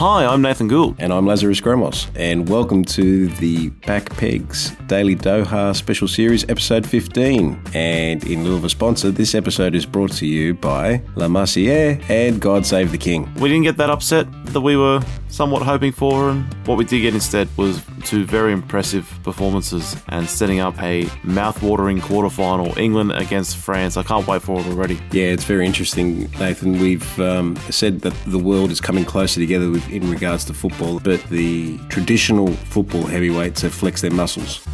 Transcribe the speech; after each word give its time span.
Hi, 0.00 0.24
I'm 0.24 0.40
Nathan 0.40 0.66
Gould. 0.66 0.96
And 0.98 1.12
I'm 1.12 1.26
Lazarus 1.26 1.60
Gromos, 1.60 2.08
and 2.14 2.48
welcome 2.48 2.86
to 2.86 3.28
the 3.28 3.68
Back 3.86 4.08
Pegs 4.16 4.70
Daily 4.86 5.14
Doha 5.14 5.76
Special 5.76 6.08
Series, 6.08 6.48
episode 6.48 6.86
15. 6.86 7.60
And 7.74 8.24
in 8.24 8.42
lieu 8.42 8.56
of 8.56 8.64
a 8.64 8.70
sponsor, 8.70 9.10
this 9.10 9.34
episode 9.34 9.74
is 9.74 9.84
brought 9.84 10.12
to 10.12 10.24
you 10.24 10.54
by 10.54 11.02
La 11.16 11.26
Marseillaise 11.26 12.02
and 12.08 12.40
God 12.40 12.64
Save 12.64 12.92
the 12.92 12.96
King. 12.96 13.30
We 13.34 13.50
didn't 13.50 13.64
get 13.64 13.76
that 13.76 13.90
upset 13.90 14.26
that 14.46 14.62
we 14.62 14.74
were 14.74 15.02
somewhat 15.30 15.62
hoping 15.62 15.92
for, 15.92 16.30
and 16.30 16.44
what 16.66 16.76
we 16.76 16.84
did 16.84 17.00
get 17.00 17.14
instead 17.14 17.48
was 17.56 17.82
two 18.04 18.24
very 18.24 18.52
impressive 18.52 19.08
performances 19.22 19.96
and 20.08 20.28
setting 20.28 20.60
up 20.60 20.80
a 20.82 21.08
mouth-watering 21.22 22.00
quarterfinal, 22.00 22.76
England 22.76 23.12
against 23.12 23.56
France. 23.56 23.96
I 23.96 24.02
can't 24.02 24.26
wait 24.26 24.42
for 24.42 24.60
it 24.60 24.66
already. 24.66 25.00
Yeah, 25.12 25.26
it's 25.26 25.44
very 25.44 25.66
interesting, 25.66 26.30
Nathan. 26.38 26.78
We've 26.78 27.20
um, 27.20 27.56
said 27.70 28.00
that 28.02 28.14
the 28.26 28.38
world 28.38 28.70
is 28.70 28.80
coming 28.80 29.04
closer 29.04 29.40
together 29.40 29.70
with 29.70 29.88
in 29.90 30.10
regards 30.10 30.44
to 30.46 30.54
football, 30.54 31.00
but 31.00 31.22
the 31.30 31.78
traditional 31.88 32.48
football 32.48 33.06
heavyweights 33.06 33.62
have 33.62 33.72
flexed 33.72 34.02
their 34.02 34.10
muscles. 34.10 34.66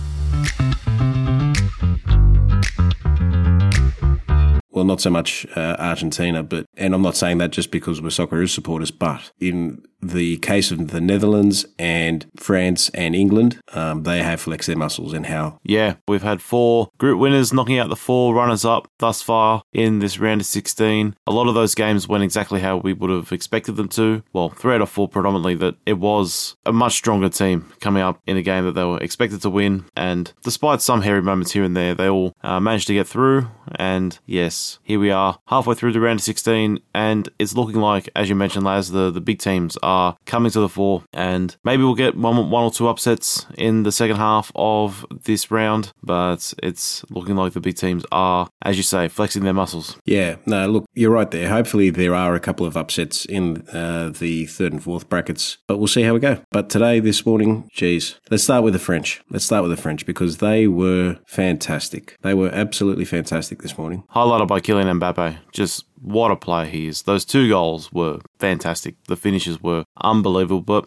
well, 4.77 4.85
not 4.85 5.01
so 5.01 5.09
much 5.09 5.47
uh, 5.57 5.75
Argentina, 5.79 6.43
but 6.43 6.67
and 6.77 6.95
I'm 6.95 7.01
not 7.01 7.17
saying 7.17 7.39
that 7.39 7.51
just 7.51 7.71
because 7.71 8.03
we're 8.03 8.11
Socceroos 8.11 8.51
supporters, 8.51 8.91
but 8.91 9.33
in 9.41 9.83
the 10.11 10.39
case 10.39 10.71
of 10.71 10.89
the 10.89 11.01
Netherlands 11.01 11.67
and 11.79 12.27
France 12.37 12.91
and 12.91 13.15
England, 13.15 13.61
um, 13.73 14.03
they 14.03 14.23
have 14.23 14.41
flexed 14.41 14.67
their 14.67 14.77
muscles 14.77 15.13
and 15.13 15.27
how. 15.27 15.59
Yeah, 15.65 15.95
we've 16.07 16.23
had 16.23 16.41
four 16.41 16.89
group 16.99 17.19
winners 17.19 17.53
knocking 17.53 17.79
out 17.79 17.89
the 17.89 17.97
four 17.97 18.35
runners 18.35 18.65
up 18.65 18.89
thus 18.99 19.23
far 19.23 19.63
in 19.73 19.99
this 19.99 20.19
round 20.19 20.41
of 20.41 20.47
16. 20.47 21.17
A 21.27 21.33
lot 21.33 21.49
of 21.49 21.55
those 21.55 21.75
games 21.75 22.09
went 22.09 22.25
exactly 22.25 22.61
how 22.61 22.77
we 22.77 22.93
would 22.93 23.11
have 23.11 23.33
expected 23.33 23.77
them 23.77 23.89
to. 23.91 24.23
Well, 24.33 24.51
three 24.51 24.75
out 24.75 24.83
of 24.83 24.91
four 24.91 25.09
predominantly, 25.09 25.55
that 25.57 25.77
it 25.87 25.99
was 25.99 26.57
a 26.65 26.73
much 26.73 26.95
stronger 26.95 27.29
team 27.29 27.73
coming 27.81 28.03
up 28.03 28.21
in 28.27 28.37
a 28.37 28.43
game 28.43 28.65
that 28.65 28.73
they 28.73 28.85
were 28.85 28.99
expected 28.99 29.43
to 29.43 29.51
win. 29.51 29.85
And 29.97 30.33
despite 30.43 30.83
some 30.83 31.03
hairy 31.03 31.23
moments 31.23 31.53
here 31.53 31.65
and 31.65 31.77
there, 31.77 31.95
they 31.95 32.09
all 32.09 32.35
uh, 32.43 32.61
managed 32.61 32.87
to 32.89 32.95
get 32.95 33.07
through. 33.07 33.49
And 33.75 34.19
yes, 34.27 34.79
here 34.83 35.01
we 35.01 35.11
are 35.11 35.39
halfway 35.47 35.75
through 35.75 35.93
the 35.93 36.01
round 36.01 36.21
of 36.21 36.25
16, 36.25 36.79
and 36.95 37.29
it's 37.39 37.55
looking 37.55 37.81
like, 37.81 38.09
as 38.15 38.29
you 38.29 38.35
mentioned, 38.35 38.65
Laz, 38.65 38.91
the, 38.91 39.11
the 39.11 39.21
big 39.21 39.39
teams 39.39 39.77
are 39.83 39.96
coming 40.25 40.51
to 40.53 40.61
the 40.61 40.69
fore, 40.69 41.05
and 41.13 41.57
maybe 41.65 41.83
we'll 41.83 41.95
get 41.95 42.17
one, 42.17 42.51
one 42.51 42.65
or 42.65 42.71
two 42.71 42.89
upsets 42.89 43.47
in 43.57 43.83
the 43.83 43.93
second 43.93 44.17
half 44.17 44.51
of 44.55 45.05
this 45.25 45.51
round, 45.51 45.93
but 46.03 46.55
it's 46.63 47.05
looking 47.11 47.37
like 47.37 47.53
the 47.53 47.61
big 47.61 47.77
teams 47.77 48.05
are, 48.13 48.49
as 48.63 48.77
you 48.77 48.83
say, 48.83 49.09
flexing 49.09 49.45
their 49.45 49.55
muscles. 49.55 49.97
Yeah, 50.05 50.37
no, 50.47 50.67
look, 50.69 50.85
you're 50.95 51.11
right 51.11 51.31
there. 51.31 51.49
Hopefully, 51.49 51.91
there 51.91 52.15
are 52.15 52.35
a 52.35 52.41
couple 52.41 52.67
of 52.67 52.77
upsets 52.77 53.25
in 53.25 53.67
uh, 53.73 54.11
the 54.11 54.47
third 54.47 54.73
and 54.73 54.83
fourth 54.83 55.09
brackets, 55.09 55.59
but 55.67 55.79
we'll 55.79 55.87
see 55.87 56.03
how 56.03 56.15
we 56.15 56.21
go. 56.21 56.39
But 56.51 56.71
today, 56.71 57.01
this 57.01 57.25
morning, 57.27 57.69
geez, 57.73 58.19
let's 58.31 58.45
start 58.45 58.65
with 58.65 58.73
the 58.73 58.79
French. 58.79 59.21
Let's 59.31 59.45
start 59.45 59.63
with 59.63 59.71
the 59.71 59.83
French 59.83 60.07
because 60.07 60.39
they 60.39 60.67
were 60.67 61.19
fantastic. 61.27 62.17
They 62.23 62.35
were 62.35 62.51
absolutely 62.51 63.05
fantastic 63.05 63.63
this 63.63 63.79
morning. 63.79 64.05
Highlighted 64.15 64.49
by 64.49 64.61
Kylian 64.61 65.01
Mbappe. 65.01 65.39
Just 65.53 65.85
what 66.07 66.31
a 66.31 66.37
player 66.37 66.67
he 66.67 66.87
is. 66.87 67.03
Those 67.03 67.25
two 67.25 67.49
goals 67.49 67.93
were 67.93 68.21
fantastic. 68.39 68.95
The 69.05 69.17
finishes 69.17 69.61
were 69.61 69.85
unbelievable, 70.01 70.61
but 70.61 70.87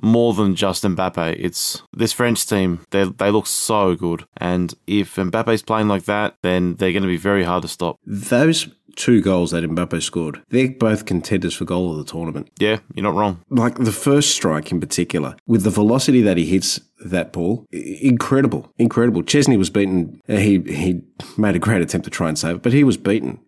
more 0.00 0.32
than 0.34 0.54
just 0.54 0.84
Mbappe. 0.84 1.36
It's 1.38 1.82
this 1.92 2.12
French 2.12 2.46
team, 2.46 2.80
they, 2.90 3.04
they 3.04 3.30
look 3.30 3.48
so 3.48 3.96
good. 3.96 4.24
And 4.36 4.72
if 4.86 5.16
Mbappe's 5.16 5.62
playing 5.62 5.88
like 5.88 6.04
that, 6.04 6.36
then 6.42 6.76
they're 6.76 6.92
going 6.92 7.02
to 7.02 7.08
be 7.08 7.16
very 7.16 7.42
hard 7.42 7.62
to 7.62 7.68
stop. 7.68 7.98
Those 8.06 8.68
two 8.94 9.20
goals 9.20 9.50
that 9.50 9.64
Mbappe 9.64 10.00
scored, 10.00 10.42
they're 10.50 10.70
both 10.70 11.06
contenders 11.06 11.54
for 11.54 11.64
goal 11.64 11.90
of 11.90 11.98
the 11.98 12.10
tournament. 12.10 12.48
Yeah, 12.60 12.78
you're 12.94 13.02
not 13.02 13.14
wrong. 13.14 13.42
Like 13.50 13.76
the 13.76 13.90
first 13.90 14.30
strike 14.30 14.70
in 14.70 14.80
particular, 14.80 15.36
with 15.46 15.64
the 15.64 15.70
velocity 15.70 16.22
that 16.22 16.36
he 16.36 16.46
hits 16.46 16.78
that 17.04 17.32
ball, 17.32 17.66
incredible, 17.72 18.72
incredible. 18.78 19.22
Szczesny 19.22 19.58
was 19.58 19.70
beaten. 19.70 20.20
Uh, 20.28 20.36
he 20.36 20.60
he 20.60 21.02
made 21.36 21.56
a 21.56 21.58
great 21.58 21.82
attempt 21.82 22.04
to 22.04 22.10
try 22.10 22.28
and 22.28 22.38
save 22.38 22.56
it, 22.56 22.62
but 22.62 22.72
he 22.72 22.84
was 22.84 22.96
beaten 22.96 23.40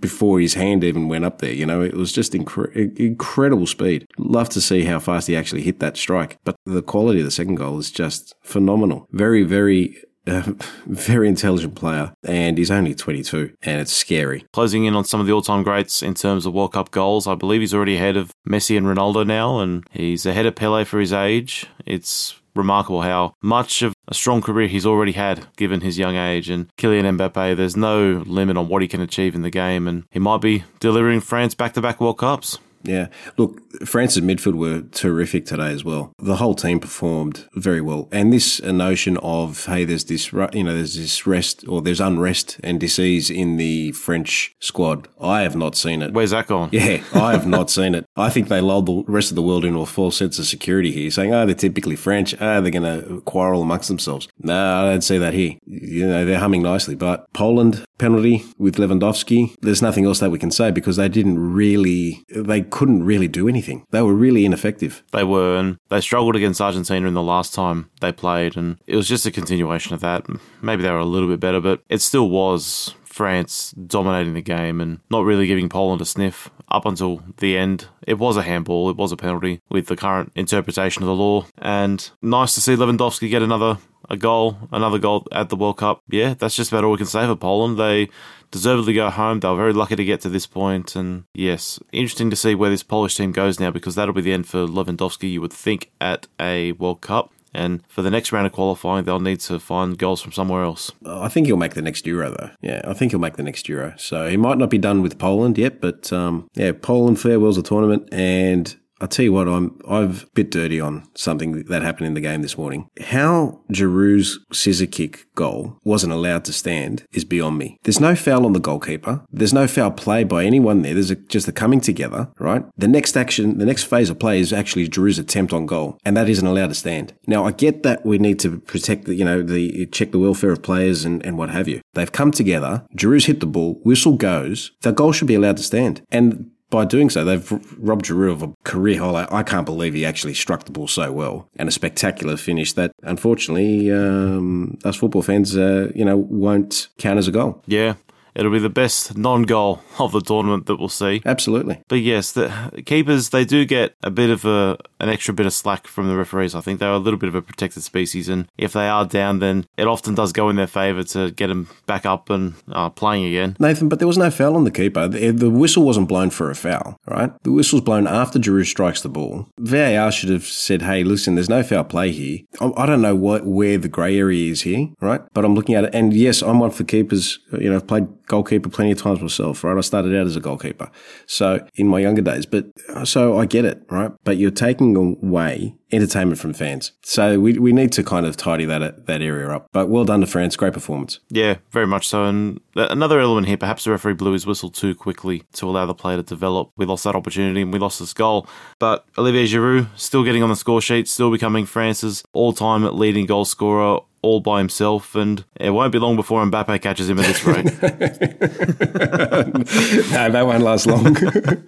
before 0.00 0.40
his 0.40 0.54
hand 0.54 0.84
even 0.84 1.08
went 1.08 1.24
up 1.24 1.40
there. 1.40 1.52
You 1.52 1.66
know, 1.66 1.82
it 1.82 1.94
was 1.94 2.12
just 2.12 2.32
incre- 2.32 2.98
incredible 2.98 3.66
speed. 3.66 4.06
Love 4.18 4.48
to 4.50 4.60
see 4.60 4.84
how 4.84 4.98
fast 4.98 5.26
he 5.26 5.36
actually 5.36 5.62
hit 5.62 5.80
that 5.80 5.96
strike. 5.96 6.38
But 6.44 6.56
the 6.64 6.82
quality 6.82 7.20
of 7.20 7.24
the 7.24 7.30
second 7.30 7.56
goal 7.56 7.78
is 7.78 7.90
just 7.90 8.34
phenomenal. 8.42 9.06
Very, 9.10 9.42
very 9.42 9.96
uh, 10.28 10.52
very 10.86 11.28
intelligent 11.28 11.74
player, 11.74 12.12
and 12.24 12.58
he's 12.58 12.70
only 12.70 12.94
22, 12.94 13.52
and 13.62 13.80
it's 13.80 13.92
scary. 13.92 14.44
Closing 14.52 14.84
in 14.84 14.94
on 14.94 15.04
some 15.04 15.20
of 15.20 15.26
the 15.26 15.32
all 15.32 15.42
time 15.42 15.62
greats 15.62 16.02
in 16.02 16.14
terms 16.14 16.46
of 16.46 16.52
World 16.52 16.74
Cup 16.74 16.90
goals, 16.90 17.26
I 17.26 17.34
believe 17.34 17.60
he's 17.60 17.74
already 17.74 17.96
ahead 17.96 18.16
of 18.16 18.32
Messi 18.48 18.76
and 18.76 18.86
Ronaldo 18.86 19.26
now, 19.26 19.58
and 19.60 19.86
he's 19.90 20.26
ahead 20.26 20.46
of 20.46 20.54
Pele 20.54 20.84
for 20.84 21.00
his 21.00 21.12
age. 21.12 21.66
It's 21.86 22.38
remarkable 22.58 23.02
how 23.02 23.34
much 23.40 23.80
of 23.82 23.94
a 24.08 24.14
strong 24.14 24.42
career 24.42 24.68
he's 24.68 24.84
already 24.84 25.12
had 25.12 25.46
given 25.56 25.80
his 25.80 25.98
young 25.98 26.16
age. 26.16 26.50
And 26.50 26.68
Kylian 26.76 27.16
Mbappe, 27.16 27.56
there's 27.56 27.76
no 27.76 28.22
limit 28.26 28.56
on 28.56 28.68
what 28.68 28.82
he 28.82 28.88
can 28.88 29.00
achieve 29.00 29.34
in 29.34 29.42
the 29.42 29.50
game, 29.50 29.88
and 29.88 30.04
he 30.10 30.18
might 30.18 30.40
be 30.40 30.64
delivering 30.80 31.20
France 31.20 31.54
back 31.54 31.72
to 31.74 31.80
back 31.80 32.00
World 32.00 32.18
Cups. 32.18 32.58
Yeah. 32.82 33.08
Look, 33.36 33.60
France's 33.86 34.22
midfield 34.22 34.54
were 34.54 34.82
terrific 34.82 35.46
today 35.46 35.70
as 35.70 35.84
well. 35.84 36.12
The 36.18 36.36
whole 36.36 36.54
team 36.54 36.80
performed 36.80 37.48
very 37.54 37.80
well. 37.80 38.08
And 38.12 38.32
this 38.32 38.60
uh, 38.60 38.72
notion 38.72 39.16
of, 39.18 39.66
hey, 39.66 39.84
there's 39.84 40.04
this, 40.04 40.32
you 40.32 40.64
know, 40.64 40.74
there's 40.74 40.96
this 40.96 41.26
rest 41.26 41.66
or 41.68 41.82
there's 41.82 42.00
unrest 42.00 42.58
and 42.62 42.80
disease 42.80 43.30
in 43.30 43.56
the 43.56 43.92
French 43.92 44.54
squad. 44.60 45.08
I 45.20 45.42
have 45.42 45.56
not 45.56 45.76
seen 45.76 46.02
it. 46.02 46.12
Where's 46.12 46.30
that 46.30 46.46
gone? 46.46 46.70
Yeah, 46.72 47.02
I 47.14 47.32
have 47.32 47.46
not 47.46 47.70
seen 47.70 47.94
it. 47.94 48.06
I 48.16 48.30
think 48.30 48.48
they 48.48 48.60
lulled 48.60 48.86
the 48.86 49.04
rest 49.06 49.30
of 49.30 49.36
the 49.36 49.42
world 49.42 49.64
into 49.64 49.80
a 49.80 49.86
false 49.86 50.16
sense 50.16 50.38
of 50.38 50.46
security 50.46 50.92
here, 50.92 51.10
saying, 51.10 51.32
oh, 51.34 51.46
they're 51.46 51.54
typically 51.54 51.96
French. 51.96 52.34
Oh, 52.40 52.60
they're 52.60 52.70
going 52.70 52.82
to 52.82 53.20
quarrel 53.22 53.62
amongst 53.62 53.88
themselves. 53.88 54.28
No, 54.40 54.86
I 54.86 54.90
don't 54.90 55.02
see 55.02 55.18
that 55.18 55.34
here. 55.34 55.56
You 55.64 56.06
know, 56.06 56.24
they're 56.24 56.38
humming 56.38 56.62
nicely. 56.62 56.94
But 56.94 57.32
Poland, 57.32 57.84
penalty 57.98 58.44
with 58.58 58.76
Lewandowski, 58.76 59.54
there's 59.60 59.82
nothing 59.82 60.04
else 60.04 60.20
that 60.20 60.30
we 60.30 60.38
can 60.38 60.50
say 60.50 60.70
because 60.70 60.96
they 60.96 61.08
didn't 61.08 61.38
really, 61.38 62.24
they 62.34 62.62
couldn't 62.70 63.04
really 63.04 63.28
do 63.28 63.48
anything. 63.48 63.84
They 63.90 64.02
were 64.02 64.14
really 64.14 64.44
ineffective. 64.44 65.02
They 65.12 65.24
were, 65.24 65.56
and 65.56 65.78
they 65.88 66.00
struggled 66.00 66.36
against 66.36 66.60
Argentina 66.60 67.06
in 67.06 67.14
the 67.14 67.22
last 67.22 67.54
time 67.54 67.90
they 68.00 68.12
played, 68.12 68.56
and 68.56 68.78
it 68.86 68.96
was 68.96 69.08
just 69.08 69.26
a 69.26 69.30
continuation 69.30 69.94
of 69.94 70.00
that. 70.00 70.26
Maybe 70.62 70.82
they 70.82 70.90
were 70.90 70.98
a 70.98 71.04
little 71.04 71.28
bit 71.28 71.40
better, 71.40 71.60
but 71.60 71.82
it 71.88 72.00
still 72.00 72.28
was 72.28 72.94
France 73.04 73.72
dominating 73.72 74.34
the 74.34 74.42
game 74.42 74.80
and 74.80 75.00
not 75.10 75.24
really 75.24 75.46
giving 75.46 75.68
Poland 75.68 76.00
a 76.00 76.04
sniff 76.04 76.50
up 76.70 76.86
until 76.86 77.22
the 77.38 77.56
end. 77.56 77.86
It 78.06 78.18
was 78.18 78.36
a 78.36 78.42
handball, 78.42 78.90
it 78.90 78.96
was 78.96 79.12
a 79.12 79.16
penalty 79.16 79.60
with 79.70 79.86
the 79.86 79.96
current 79.96 80.32
interpretation 80.34 81.02
of 81.02 81.06
the 81.06 81.14
law, 81.14 81.46
and 81.58 82.10
nice 82.22 82.54
to 82.54 82.60
see 82.60 82.76
Lewandowski 82.76 83.30
get 83.30 83.42
another 83.42 83.78
a 84.10 84.16
goal, 84.16 84.56
another 84.72 84.98
goal 84.98 85.26
at 85.32 85.48
the 85.48 85.56
World 85.56 85.76
Cup. 85.76 86.02
Yeah, 86.08 86.34
that's 86.34 86.56
just 86.56 86.72
about 86.72 86.84
all 86.84 86.92
we 86.92 86.96
can 86.96 87.06
say 87.06 87.26
for 87.26 87.36
Poland. 87.36 87.78
They 87.78 88.08
deservedly 88.50 88.94
go 88.94 89.10
home. 89.10 89.40
They 89.40 89.48
were 89.48 89.56
very 89.56 89.72
lucky 89.72 89.96
to 89.96 90.04
get 90.04 90.20
to 90.22 90.28
this 90.28 90.46
point, 90.46 90.96
and 90.96 91.24
yes, 91.34 91.78
interesting 91.92 92.30
to 92.30 92.36
see 92.36 92.54
where 92.54 92.70
this 92.70 92.82
Polish 92.82 93.16
team 93.16 93.32
goes 93.32 93.60
now 93.60 93.70
because 93.70 93.94
that'll 93.94 94.14
be 94.14 94.22
the 94.22 94.32
end 94.32 94.46
for 94.46 94.66
Lewandowski. 94.66 95.30
You 95.30 95.40
would 95.40 95.52
think 95.52 95.90
at 96.00 96.26
a 96.40 96.72
World 96.72 97.00
Cup. 97.00 97.32
And 97.54 97.82
for 97.88 98.02
the 98.02 98.10
next 98.10 98.32
round 98.32 98.46
of 98.46 98.52
qualifying, 98.52 99.04
they'll 99.04 99.20
need 99.20 99.40
to 99.40 99.58
find 99.58 99.98
goals 99.98 100.20
from 100.20 100.32
somewhere 100.32 100.62
else. 100.62 100.92
I 101.06 101.28
think 101.28 101.46
he'll 101.46 101.56
make 101.56 101.74
the 101.74 101.82
next 101.82 102.06
Euro, 102.06 102.30
though. 102.30 102.50
Yeah, 102.60 102.82
I 102.84 102.92
think 102.94 103.12
he'll 103.12 103.20
make 103.20 103.36
the 103.36 103.42
next 103.42 103.68
Euro. 103.68 103.94
So 103.96 104.28
he 104.28 104.36
might 104.36 104.58
not 104.58 104.70
be 104.70 104.78
done 104.78 105.02
with 105.02 105.18
Poland 105.18 105.58
yet, 105.58 105.80
but 105.80 106.12
um, 106.12 106.48
yeah, 106.54 106.72
Poland 106.72 107.20
farewells 107.20 107.56
the 107.56 107.62
tournament, 107.62 108.08
and 108.12 108.76
I'll 109.00 109.08
tell 109.08 109.24
you 109.24 109.32
what, 109.32 109.48
I'm 109.48 109.80
I've 109.88 110.24
a 110.24 110.26
bit 110.34 110.50
dirty 110.50 110.80
on 110.80 111.08
something 111.14 111.64
that 111.64 111.82
happened 111.82 112.08
in 112.08 112.14
the 112.14 112.20
game 112.20 112.42
this 112.42 112.58
morning. 112.58 112.88
How 113.00 113.60
Giroud's 113.72 114.38
scissor 114.52 114.86
kick 114.86 115.26
goal 115.34 115.78
wasn't 115.84 116.12
allowed 116.12 116.44
to 116.46 116.52
stand 116.52 117.04
is 117.12 117.24
beyond 117.24 117.58
me. 117.58 117.78
There's 117.84 118.00
no 118.00 118.14
foul 118.14 118.44
on 118.44 118.52
the 118.52 118.60
goalkeeper. 118.60 119.24
There's 119.30 119.52
no 119.52 119.66
foul 119.66 119.92
play 119.92 120.24
by 120.24 120.44
anyone 120.44 120.82
there. 120.82 120.94
There's 120.94 121.10
a, 121.10 121.16
just 121.16 121.48
a 121.48 121.52
coming 121.52 121.80
together, 121.80 122.30
right? 122.38 122.64
The 122.76 122.88
next 122.88 123.16
action, 123.16 123.58
the 123.58 123.66
next 123.66 123.84
phase 123.84 124.10
of 124.10 124.18
play 124.18 124.40
is 124.40 124.52
actually 124.52 124.88
Giroud's 124.88 125.18
attempt 125.18 125.52
on 125.52 125.66
goal, 125.66 125.98
and 126.04 126.16
that 126.16 126.28
isn't 126.28 126.46
allowed 126.46 126.68
to 126.68 126.74
stand. 126.74 127.14
Now 127.26 127.44
I 127.44 127.52
get 127.52 127.82
that 127.84 128.04
we 128.04 128.18
need 128.18 128.38
to 128.40 128.58
protect 128.58 129.04
the, 129.04 129.14
you 129.14 129.24
know, 129.24 129.42
the 129.42 129.86
check 129.86 130.12
the 130.12 130.18
welfare 130.18 130.50
of 130.50 130.62
players 130.62 131.04
and, 131.04 131.24
and 131.24 131.38
what 131.38 131.50
have 131.50 131.68
you. 131.68 131.80
They've 131.94 132.10
come 132.10 132.32
together. 132.32 132.84
Giroud's 132.96 133.26
hit 133.26 133.40
the 133.40 133.46
ball. 133.46 133.80
Whistle 133.84 134.16
goes. 134.16 134.72
The 134.82 134.92
goal 134.92 135.12
should 135.12 135.28
be 135.28 135.34
allowed 135.34 135.56
to 135.58 135.62
stand. 135.62 136.02
And 136.10 136.50
by 136.70 136.84
doing 136.84 137.10
so, 137.10 137.24
they've 137.24 137.50
robbed 137.78 138.06
Giroud 138.06 138.32
of 138.32 138.42
a 138.42 138.52
career 138.64 138.98
highlight. 138.98 139.32
I 139.32 139.42
can't 139.42 139.66
believe 139.66 139.94
he 139.94 140.04
actually 140.04 140.34
struck 140.34 140.64
the 140.64 140.72
ball 140.72 140.88
so 140.88 141.10
well 141.12 141.48
and 141.56 141.68
a 141.68 141.72
spectacular 141.72 142.36
finish 142.36 142.72
that, 142.74 142.92
unfortunately, 143.02 143.90
um, 143.90 144.78
us 144.84 144.96
football 144.96 145.22
fans, 145.22 145.56
uh, 145.56 145.90
you 145.94 146.04
know, 146.04 146.16
won't 146.16 146.88
count 146.98 147.18
as 147.18 147.28
a 147.28 147.32
goal. 147.32 147.62
Yeah, 147.66 147.94
it'll 148.38 148.52
be 148.52 148.58
the 148.58 148.70
best 148.70 149.18
non-goal 149.18 149.82
of 149.98 150.12
the 150.12 150.20
tournament 150.20 150.66
that 150.66 150.76
we'll 150.76 150.88
see. 150.88 151.20
Absolutely. 151.26 151.82
But 151.88 151.96
yes, 151.96 152.32
the 152.32 152.82
keepers 152.86 153.30
they 153.30 153.44
do 153.44 153.64
get 153.64 153.94
a 154.02 154.10
bit 154.10 154.30
of 154.30 154.44
a 154.44 154.78
an 155.00 155.08
extra 155.08 155.34
bit 155.34 155.46
of 155.46 155.52
slack 155.52 155.86
from 155.86 156.08
the 156.08 156.16
referees. 156.16 156.54
I 156.54 156.60
think 156.60 156.80
they're 156.80 156.90
a 156.90 156.98
little 156.98 157.18
bit 157.18 157.28
of 157.28 157.34
a 157.34 157.42
protected 157.42 157.82
species, 157.82 158.28
and 158.28 158.48
if 158.56 158.72
they 158.72 158.88
are 158.88 159.04
down, 159.04 159.40
then 159.40 159.66
it 159.76 159.86
often 159.86 160.14
does 160.14 160.32
go 160.32 160.48
in 160.48 160.56
their 160.56 160.66
favour 160.66 161.02
to 161.04 161.30
get 161.32 161.48
them 161.48 161.68
back 161.86 162.06
up 162.06 162.30
and 162.30 162.54
uh, 162.70 162.90
playing 162.90 163.26
again. 163.26 163.56
Nathan, 163.58 163.88
but 163.88 163.98
there 163.98 164.08
was 164.08 164.18
no 164.18 164.30
foul 164.30 164.56
on 164.56 164.64
the 164.64 164.70
keeper. 164.70 165.08
The, 165.08 165.30
the 165.30 165.50
whistle 165.50 165.82
wasn't 165.82 166.08
blown 166.08 166.30
for 166.30 166.50
a 166.50 166.54
foul, 166.54 166.96
right? 167.06 167.32
The 167.42 167.52
whistle's 167.52 167.82
blown 167.82 168.06
after 168.06 168.38
Giroud 168.38 168.66
strikes 168.66 169.02
the 169.02 169.08
ball. 169.08 169.48
VAR 169.58 170.12
should 170.12 170.30
have 170.30 170.44
said, 170.44 170.82
"Hey, 170.82 171.02
listen, 171.04 171.34
there's 171.34 171.48
no 171.48 171.62
foul 171.62 171.84
play 171.84 172.12
here." 172.12 172.40
I, 172.60 172.70
I 172.76 172.86
don't 172.86 173.02
know 173.02 173.16
what 173.16 173.46
where 173.46 173.78
the 173.78 173.88
grey 173.88 174.18
area 174.18 174.50
is 174.50 174.62
here, 174.62 174.88
right? 175.00 175.20
But 175.32 175.44
I'm 175.44 175.54
looking 175.54 175.74
at 175.74 175.84
it, 175.84 175.94
and 175.94 176.12
yes, 176.12 176.42
I'm 176.42 176.60
one 176.60 176.70
for 176.70 176.84
keepers. 176.84 177.38
You 177.52 177.70
know, 177.70 177.76
I've 177.76 177.86
played 177.86 178.08
goalkeeper 178.28 178.68
plenty 178.68 178.92
of 178.92 178.98
times 178.98 179.20
myself, 179.20 179.64
right? 179.64 179.76
I 179.76 179.80
started 179.80 180.14
out 180.14 180.26
as 180.26 180.36
a 180.36 180.40
goalkeeper, 180.40 180.90
so 181.26 181.66
in 181.74 181.88
my 181.88 181.98
younger 181.98 182.22
days, 182.22 182.46
but 182.46 182.66
so 183.04 183.38
I 183.38 183.46
get 183.46 183.64
it, 183.64 183.82
right? 183.90 184.12
But 184.24 184.36
you're 184.36 184.50
taking 184.50 184.96
away 184.96 185.74
entertainment 185.90 186.38
from 186.38 186.52
fans. 186.52 186.92
So 187.02 187.40
we, 187.40 187.58
we 187.58 187.72
need 187.72 187.92
to 187.92 188.02
kind 188.02 188.26
of 188.26 188.36
tidy 188.36 188.64
that 188.66 189.06
that 189.06 189.22
area 189.22 189.48
up. 189.48 189.68
But 189.72 189.88
well 189.88 190.04
done 190.04 190.20
to 190.20 190.26
France, 190.26 190.56
great 190.56 190.72
performance. 190.72 191.20
Yeah, 191.28 191.56
very 191.70 191.86
much 191.86 192.08
so. 192.08 192.24
And 192.24 192.60
another 192.74 193.20
element 193.20 193.46
here, 193.46 193.56
perhaps 193.56 193.84
the 193.84 193.90
referee 193.90 194.14
blew 194.14 194.32
his 194.32 194.46
whistle 194.46 194.70
too 194.70 194.94
quickly 194.94 195.44
to 195.54 195.68
allow 195.68 195.86
the 195.86 195.94
play 195.94 196.16
to 196.16 196.22
develop. 196.22 196.70
We 196.76 196.86
lost 196.86 197.04
that 197.04 197.14
opportunity 197.14 197.62
and 197.62 197.72
we 197.72 197.78
lost 197.78 198.00
this 198.00 198.12
goal. 198.12 198.46
But 198.78 199.04
Olivier 199.16 199.46
Giroud 199.46 199.88
still 199.96 200.24
getting 200.24 200.42
on 200.42 200.48
the 200.48 200.56
score 200.56 200.80
sheet, 200.80 201.08
still 201.08 201.30
becoming 201.30 201.66
France's 201.66 202.22
all-time 202.32 202.84
leading 202.96 203.26
goal 203.26 203.44
scorer 203.44 204.00
all 204.20 204.40
by 204.40 204.58
himself, 204.58 205.14
and 205.14 205.44
it 205.56 205.70
won't 205.70 205.92
be 205.92 205.98
long 205.98 206.16
before 206.16 206.44
Mbappe 206.44 206.82
catches 206.82 207.08
him 207.08 207.20
at 207.20 207.26
this 207.26 207.44
rate. 207.44 207.64
no, 210.10 210.30
that 210.30 210.44
won't 210.44 210.62
last 210.62 210.86
long. 210.86 211.16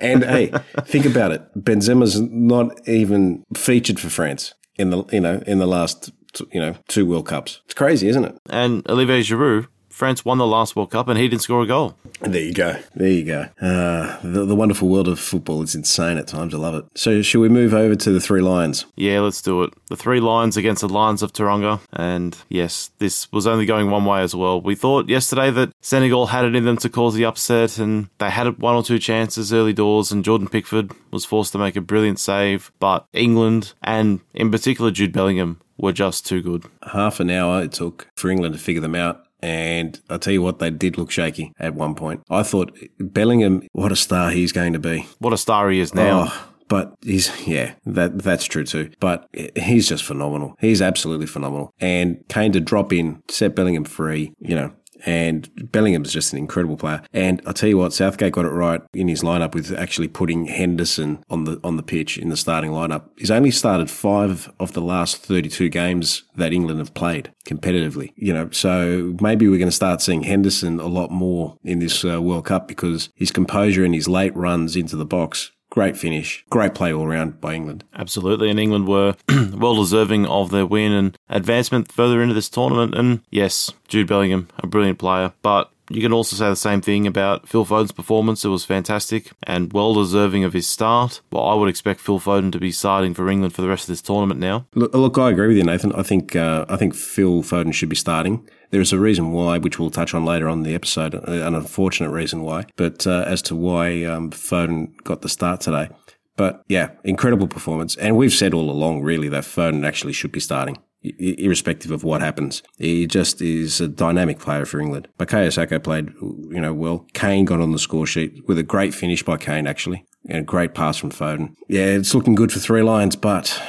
And 0.00 0.24
hey, 0.24 0.46
think 0.82 1.06
about 1.06 1.32
it. 1.32 1.42
Benzema's 1.56 2.20
not 2.20 2.88
even 2.88 3.44
featured 3.54 4.00
for 4.00 4.08
France 4.08 4.54
in 4.76 4.90
the 4.90 5.04
you 5.12 5.20
know 5.20 5.42
in 5.46 5.58
the 5.58 5.66
last 5.66 6.10
you 6.52 6.60
know 6.60 6.74
two 6.88 7.06
World 7.06 7.26
Cups. 7.26 7.60
It's 7.64 7.74
crazy, 7.74 8.08
isn't 8.08 8.24
it? 8.24 8.36
And 8.50 8.88
Olivier 8.88 9.20
Giroud 9.20 9.68
France 9.98 10.24
won 10.24 10.38
the 10.38 10.46
last 10.46 10.76
World 10.76 10.92
Cup 10.92 11.08
and 11.08 11.18
he 11.18 11.26
didn't 11.26 11.42
score 11.42 11.60
a 11.60 11.66
goal. 11.66 11.96
There 12.20 12.40
you 12.40 12.54
go. 12.54 12.78
There 12.94 13.08
you 13.08 13.24
go. 13.24 13.48
Uh, 13.60 14.16
the, 14.22 14.44
the 14.44 14.54
wonderful 14.54 14.88
world 14.88 15.08
of 15.08 15.18
football 15.18 15.60
is 15.62 15.74
insane 15.74 16.18
at 16.18 16.28
times. 16.28 16.54
I 16.54 16.58
love 16.58 16.76
it. 16.76 16.84
So, 16.94 17.20
should 17.20 17.40
we 17.40 17.48
move 17.48 17.74
over 17.74 17.96
to 17.96 18.10
the 18.12 18.20
three 18.20 18.40
lions? 18.40 18.86
Yeah, 18.94 19.20
let's 19.20 19.42
do 19.42 19.64
it. 19.64 19.72
The 19.88 19.96
three 19.96 20.20
lions 20.20 20.56
against 20.56 20.82
the 20.82 20.88
Lions 20.88 21.20
of 21.22 21.32
Teranga. 21.32 21.80
And 21.92 22.38
yes, 22.48 22.92
this 22.98 23.30
was 23.32 23.48
only 23.48 23.66
going 23.66 23.90
one 23.90 24.04
way 24.04 24.22
as 24.22 24.36
well. 24.36 24.60
We 24.60 24.76
thought 24.76 25.08
yesterday 25.08 25.50
that 25.50 25.72
Senegal 25.80 26.28
had 26.28 26.44
it 26.44 26.54
in 26.54 26.64
them 26.64 26.76
to 26.78 26.88
cause 26.88 27.14
the 27.14 27.24
upset 27.24 27.78
and 27.78 28.08
they 28.18 28.30
had 28.30 28.58
one 28.58 28.76
or 28.76 28.84
two 28.84 29.00
chances 29.00 29.52
early 29.52 29.72
doors 29.72 30.12
and 30.12 30.24
Jordan 30.24 30.48
Pickford 30.48 30.92
was 31.10 31.24
forced 31.24 31.50
to 31.52 31.58
make 31.58 31.74
a 31.74 31.80
brilliant 31.80 32.20
save. 32.20 32.70
But 32.78 33.04
England 33.12 33.72
and 33.82 34.20
in 34.32 34.52
particular 34.52 34.92
Jude 34.92 35.12
Bellingham 35.12 35.60
were 35.76 35.92
just 35.92 36.26
too 36.26 36.42
good. 36.42 36.64
Half 36.92 37.20
an 37.20 37.30
hour 37.30 37.62
it 37.62 37.72
took 37.72 38.08
for 38.16 38.30
England 38.30 38.54
to 38.54 38.60
figure 38.60 38.82
them 38.82 38.94
out. 38.94 39.24
And 39.40 40.00
I'll 40.10 40.18
tell 40.18 40.32
you 40.32 40.42
what, 40.42 40.58
they 40.58 40.70
did 40.70 40.98
look 40.98 41.10
shaky 41.10 41.52
at 41.58 41.74
one 41.74 41.94
point. 41.94 42.22
I 42.28 42.42
thought 42.42 42.76
Bellingham, 42.98 43.62
what 43.72 43.92
a 43.92 43.96
star 43.96 44.30
he's 44.30 44.52
going 44.52 44.72
to 44.72 44.78
be. 44.78 45.06
What 45.18 45.32
a 45.32 45.38
star 45.38 45.70
he 45.70 45.80
is 45.80 45.94
now. 45.94 46.28
Oh, 46.28 46.48
but 46.68 46.94
he's 47.02 47.46
yeah, 47.46 47.74
that 47.86 48.18
that's 48.18 48.44
true 48.44 48.64
too. 48.64 48.90
But 49.00 49.28
he's 49.56 49.88
just 49.88 50.04
phenomenal. 50.04 50.54
He's 50.60 50.82
absolutely 50.82 51.26
phenomenal. 51.26 51.72
And 51.80 52.22
Kane 52.28 52.52
to 52.52 52.60
drop 52.60 52.92
in, 52.92 53.22
set 53.28 53.54
Bellingham 53.54 53.84
free, 53.84 54.34
you 54.40 54.54
know, 54.54 54.72
and 55.06 55.70
Bellingham's 55.72 56.12
just 56.12 56.32
an 56.32 56.38
incredible 56.38 56.76
player. 56.76 57.02
And 57.12 57.40
I'll 57.46 57.52
tell 57.52 57.68
you 57.68 57.78
what, 57.78 57.92
Southgate 57.92 58.32
got 58.32 58.44
it 58.44 58.50
right 58.50 58.80
in 58.92 59.08
his 59.08 59.22
lineup 59.22 59.54
with 59.54 59.72
actually 59.72 60.08
putting 60.08 60.46
Henderson 60.46 61.22
on 61.30 61.44
the 61.44 61.60
on 61.64 61.76
the 61.76 61.82
pitch 61.82 62.18
in 62.18 62.28
the 62.28 62.36
starting 62.36 62.70
lineup. 62.70 63.08
He's 63.16 63.30
only 63.30 63.50
started 63.50 63.90
five 63.90 64.50
of 64.60 64.72
the 64.72 64.80
last 64.80 65.18
32 65.18 65.68
games 65.68 66.24
that 66.36 66.52
England 66.52 66.78
have 66.78 66.94
played 66.94 67.32
competitively. 67.46 68.12
You 68.16 68.32
know, 68.32 68.50
so 68.50 69.16
maybe 69.20 69.48
we're 69.48 69.58
going 69.58 69.68
to 69.68 69.72
start 69.72 70.02
seeing 70.02 70.22
Henderson 70.22 70.80
a 70.80 70.86
lot 70.86 71.10
more 71.10 71.56
in 71.64 71.78
this 71.78 72.04
uh, 72.04 72.20
World 72.20 72.46
Cup 72.46 72.68
because 72.68 73.10
his 73.14 73.30
composure 73.30 73.84
and 73.84 73.94
his 73.94 74.08
late 74.08 74.34
runs 74.36 74.76
into 74.76 74.96
the 74.96 75.06
box 75.06 75.50
great 75.70 75.96
finish, 75.96 76.44
great 76.50 76.74
play 76.74 76.92
all 76.92 77.06
round 77.06 77.40
by 77.40 77.54
England. 77.54 77.84
Absolutely, 77.94 78.50
and 78.50 78.60
England 78.60 78.88
were 78.88 79.14
well 79.52 79.76
deserving 79.76 80.26
of 80.26 80.50
their 80.50 80.66
win 80.66 80.92
and 80.92 81.18
advancement 81.28 81.90
further 81.90 82.22
into 82.22 82.34
this 82.34 82.48
tournament. 82.48 82.94
And 82.94 83.20
yes, 83.30 83.72
Jude 83.88 84.08
Bellingham, 84.08 84.48
a 84.58 84.66
brilliant 84.66 84.98
player, 84.98 85.32
but 85.42 85.70
you 85.90 86.02
can 86.02 86.12
also 86.12 86.36
say 86.36 86.48
the 86.48 86.56
same 86.56 86.80
thing 86.80 87.06
about 87.06 87.48
Phil 87.48 87.64
Foden's 87.64 87.92
performance. 87.92 88.44
It 88.44 88.48
was 88.48 88.64
fantastic 88.64 89.32
and 89.44 89.72
well 89.72 89.94
deserving 89.94 90.44
of 90.44 90.52
his 90.52 90.66
start. 90.66 91.20
Well, 91.30 91.44
I 91.44 91.54
would 91.54 91.68
expect 91.68 92.00
Phil 92.00 92.20
Foden 92.20 92.52
to 92.52 92.58
be 92.58 92.72
starting 92.72 93.14
for 93.14 93.28
England 93.28 93.54
for 93.54 93.62
the 93.62 93.68
rest 93.68 93.84
of 93.84 93.88
this 93.88 94.02
tournament 94.02 94.40
now. 94.40 94.66
Look, 94.74 94.94
look 94.94 95.18
I 95.18 95.30
agree 95.30 95.48
with 95.48 95.56
you, 95.56 95.64
Nathan. 95.64 95.92
I 95.92 96.02
think 96.02 96.36
uh, 96.36 96.66
I 96.68 96.76
think 96.76 96.94
Phil 96.94 97.42
Foden 97.42 97.72
should 97.72 97.88
be 97.88 97.96
starting. 97.96 98.48
There 98.70 98.80
is 98.80 98.92
a 98.92 98.98
reason 98.98 99.32
why, 99.32 99.58
which 99.58 99.78
we'll 99.78 99.90
touch 99.90 100.12
on 100.12 100.26
later 100.26 100.48
on 100.48 100.62
the 100.62 100.74
episode, 100.74 101.14
an 101.14 101.54
unfortunate 101.54 102.10
reason 102.10 102.42
why. 102.42 102.66
But 102.76 103.06
uh, 103.06 103.24
as 103.26 103.40
to 103.42 103.56
why 103.56 104.04
um, 104.04 104.30
Foden 104.30 104.94
got 105.04 105.22
the 105.22 105.28
start 105.28 105.62
today. 105.62 105.88
But 106.36 106.62
yeah, 106.68 106.90
incredible 107.02 107.48
performance. 107.48 107.96
And 107.96 108.16
we've 108.16 108.32
said 108.32 108.54
all 108.54 108.70
along, 108.70 109.02
really, 109.02 109.28
that 109.30 109.44
Foden 109.44 109.86
actually 109.86 110.12
should 110.12 110.32
be 110.32 110.40
starting 110.40 110.78
irrespective 111.02 111.90
of 111.90 112.04
what 112.04 112.20
happens. 112.20 112.62
He 112.78 113.06
just 113.06 113.40
is 113.40 113.80
a 113.80 113.88
dynamic 113.88 114.38
player 114.38 114.64
for 114.64 114.80
England. 114.80 115.08
Bukayo 115.18 115.52
Saka 115.52 115.80
played, 115.80 116.10
you 116.20 116.60
know, 116.60 116.74
well. 116.74 117.06
Kane 117.14 117.44
got 117.44 117.60
on 117.60 117.72
the 117.72 117.78
score 117.78 118.06
sheet 118.06 118.46
with 118.46 118.58
a 118.58 118.62
great 118.62 118.94
finish 118.94 119.22
by 119.22 119.36
Kane, 119.36 119.66
actually, 119.66 120.04
and 120.28 120.38
a 120.38 120.42
great 120.42 120.74
pass 120.74 120.96
from 120.96 121.10
Foden. 121.10 121.54
Yeah, 121.68 121.86
it's 121.86 122.14
looking 122.14 122.34
good 122.34 122.52
for 122.52 122.58
three 122.58 122.82
lions, 122.82 123.16
but 123.16 123.60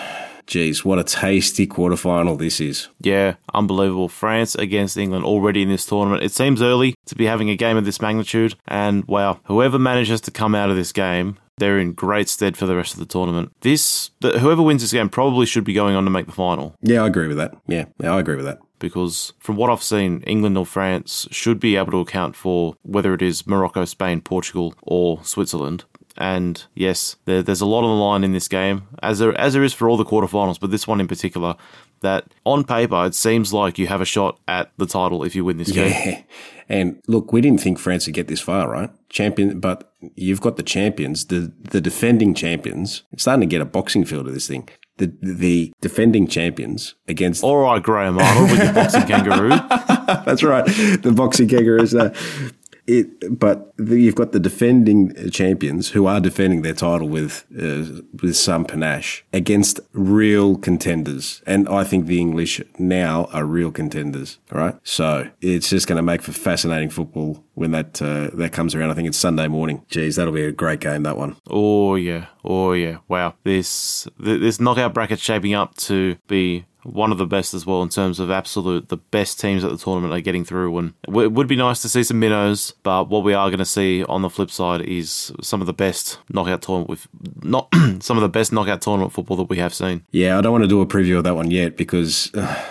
geez, 0.47 0.83
what 0.83 0.99
a 0.99 1.03
tasty 1.03 1.67
quarterfinal 1.67 2.37
this 2.37 2.59
is. 2.59 2.89
Yeah, 2.99 3.35
unbelievable. 3.53 4.09
France 4.09 4.55
against 4.55 4.97
England 4.97 5.23
already 5.23 5.61
in 5.61 5.69
this 5.69 5.85
tournament. 5.85 6.23
It 6.23 6.31
seems 6.31 6.61
early 6.61 6.95
to 7.05 7.15
be 7.15 7.25
having 7.25 7.49
a 7.49 7.55
game 7.55 7.77
of 7.77 7.85
this 7.85 8.01
magnitude, 8.01 8.55
and 8.67 9.05
wow, 9.05 9.39
whoever 9.45 9.77
manages 9.79 10.21
to 10.21 10.31
come 10.31 10.55
out 10.55 10.69
of 10.69 10.75
this 10.75 10.91
game 10.91 11.37
they're 11.59 11.79
in 11.79 11.93
great 11.93 12.29
stead 12.29 12.57
for 12.57 12.65
the 12.65 12.75
rest 12.75 12.93
of 12.93 12.99
the 12.99 13.05
tournament. 13.05 13.51
This, 13.61 14.11
the, 14.21 14.39
whoever 14.39 14.61
wins 14.61 14.81
this 14.81 14.91
game 14.91 15.09
probably 15.09 15.45
should 15.45 15.63
be 15.63 15.73
going 15.73 15.95
on 15.95 16.05
to 16.05 16.09
make 16.09 16.25
the 16.25 16.31
final. 16.31 16.75
Yeah, 16.81 17.03
I 17.03 17.07
agree 17.07 17.27
with 17.27 17.37
that. 17.37 17.55
Yeah, 17.67 17.85
yeah, 17.99 18.13
I 18.13 18.19
agree 18.19 18.35
with 18.35 18.45
that. 18.45 18.59
Because 18.79 19.33
from 19.39 19.57
what 19.57 19.69
I've 19.69 19.83
seen, 19.83 20.21
England 20.21 20.57
or 20.57 20.65
France 20.65 21.27
should 21.31 21.59
be 21.59 21.75
able 21.75 21.91
to 21.91 21.99
account 21.99 22.35
for 22.35 22.75
whether 22.83 23.13
it 23.13 23.21
is 23.21 23.45
Morocco, 23.45 23.83
Spain, 23.83 24.21
Portugal, 24.21 24.73
or 24.81 25.21
Switzerland. 25.23 25.83
And 26.19 26.61
yes, 26.75 27.15
there, 27.23 27.41
there's 27.41 27.61
a 27.61 27.65
lot 27.65 27.85
on 27.85 27.97
the 27.97 28.03
line 28.03 28.25
in 28.25 28.33
this 28.33 28.49
game, 28.49 28.83
as 29.01 29.19
there 29.19 29.35
as 29.39 29.53
there 29.53 29.63
is 29.63 29.73
for 29.73 29.87
all 29.89 29.95
the 29.95 30.05
quarterfinals, 30.05 30.59
but 30.59 30.69
this 30.69 30.85
one 30.85 30.99
in 30.99 31.07
particular. 31.07 31.55
That 32.01 32.33
on 32.45 32.63
paper, 32.63 33.05
it 33.05 33.13
seems 33.13 33.51
like 33.51 33.77
you 33.77 33.87
have 33.87 33.99
a 33.99 34.05
shot 34.05 34.39
at 34.47 34.71
the 34.77 34.85
title 34.85 35.23
if 35.23 35.35
you 35.35 35.43
win 35.43 35.57
this 35.57 35.69
yeah. 35.69 35.89
game. 35.89 36.23
And 36.71 37.01
look, 37.07 37.33
we 37.33 37.41
didn't 37.41 37.61
think 37.61 37.79
France 37.79 38.05
would 38.05 38.13
get 38.13 38.27
this 38.27 38.39
far, 38.39 38.69
right? 38.69 38.91
Champion, 39.09 39.59
but 39.59 39.91
you've 40.13 40.39
got 40.39 40.55
the 40.55 40.61
champions, 40.61 41.25
the 41.25 41.51
the 41.71 41.81
defending 41.81 42.35
champions. 42.35 43.01
It's 43.11 43.23
starting 43.23 43.41
to 43.41 43.47
get 43.47 43.59
a 43.59 43.65
boxing 43.65 44.05
feel 44.05 44.23
to 44.23 44.29
this 44.29 44.47
thing. 44.47 44.69
The 44.97 45.11
the 45.19 45.73
defending 45.81 46.27
champions 46.27 46.93
against. 47.07 47.43
All 47.43 47.57
right, 47.57 47.81
Graham 47.81 48.19
Arnold 48.19 48.51
with 48.51 48.63
your 48.63 48.73
boxing 48.73 49.01
kangaroo. 49.07 49.49
That's 49.49 50.43
right, 50.43 50.63
the 51.01 51.11
boxing 51.11 51.47
kangaroos. 51.47 51.95
Uh, 51.95 52.13
it, 52.89 53.39
but 53.39 53.71
the, 53.77 53.99
you've 53.99 54.15
got 54.15 54.31
the 54.31 54.39
defending 54.39 55.13
champions 55.29 55.89
who 55.89 56.07
are 56.07 56.19
defending 56.19 56.63
their 56.63 56.73
title 56.73 57.07
with 57.07 57.45
uh, 57.57 58.01
with 58.21 58.35
some 58.35 58.65
panache 58.65 59.23
against 59.31 59.79
real 59.93 60.57
contenders, 60.57 61.41
and 61.45 61.69
I 61.69 61.83
think 61.83 62.07
the 62.07 62.19
English 62.19 62.61
now 62.77 63.25
are 63.31 63.45
real 63.45 63.71
contenders. 63.71 64.39
Right, 64.51 64.75
so 64.83 65.29
it's 65.39 65.69
just 65.69 65.87
going 65.87 65.97
to 65.97 66.03
make 66.03 66.21
for 66.21 66.31
fascinating 66.31 66.89
football 66.89 67.43
when 67.53 67.71
that 67.71 68.01
uh, 68.01 68.31
that 68.33 68.51
comes 68.51 68.73
around. 68.73 68.89
I 68.89 68.95
think 68.95 69.07
it's 69.07 69.17
Sunday 69.17 69.47
morning. 69.47 69.85
Geez, 69.87 70.15
that'll 70.15 70.33
be 70.33 70.43
a 70.43 70.51
great 70.51 70.79
game. 70.79 71.03
That 71.03 71.17
one. 71.17 71.35
Oh 71.47 71.95
yeah, 71.95 72.25
oh 72.43 72.73
yeah. 72.73 72.97
Wow, 73.07 73.35
this 73.43 74.07
this 74.17 74.59
knockout 74.59 74.93
bracket 74.93 75.19
shaping 75.19 75.53
up 75.53 75.75
to 75.75 76.17
be 76.27 76.65
one 76.83 77.11
of 77.11 77.17
the 77.17 77.25
best 77.25 77.53
as 77.53 77.65
well 77.65 77.81
in 77.81 77.89
terms 77.89 78.19
of 78.19 78.31
absolute 78.31 78.89
the 78.89 78.97
best 78.97 79.39
teams 79.39 79.63
at 79.63 79.71
the 79.71 79.77
tournament 79.77 80.13
are 80.13 80.21
getting 80.21 80.45
through. 80.45 80.77
And 80.77 80.93
it 81.07 81.31
would 81.31 81.47
be 81.47 81.55
nice 81.55 81.81
to 81.81 81.89
see 81.89 82.03
some 82.03 82.19
minnows 82.19 82.73
but 82.83 83.09
what 83.09 83.23
we 83.23 83.33
are 83.33 83.49
going 83.49 83.59
to 83.59 83.65
see 83.65 84.03
on 84.05 84.21
the 84.21 84.29
flip 84.29 84.51
side 84.51 84.81
is 84.81 85.31
some 85.41 85.61
of 85.61 85.67
the 85.67 85.73
best 85.73 86.19
knockout 86.29 86.61
tournament 86.61 86.89
with 86.89 87.07
not 87.41 87.67
some 87.99 88.17
of 88.17 88.21
the 88.21 88.29
best 88.29 88.51
knockout 88.51 88.81
tournament 88.81 89.13
football 89.13 89.37
that 89.37 89.49
we 89.49 89.57
have 89.57 89.73
seen. 89.73 90.03
Yeah 90.11 90.37
i 90.37 90.41
don't 90.41 90.51
want 90.51 90.63
to 90.63 90.67
do 90.67 90.81
a 90.81 90.85
preview 90.85 91.17
of 91.17 91.23
that 91.23 91.35
one 91.35 91.51
yet 91.51 91.77
because 91.77 92.31
uh, 92.35 92.63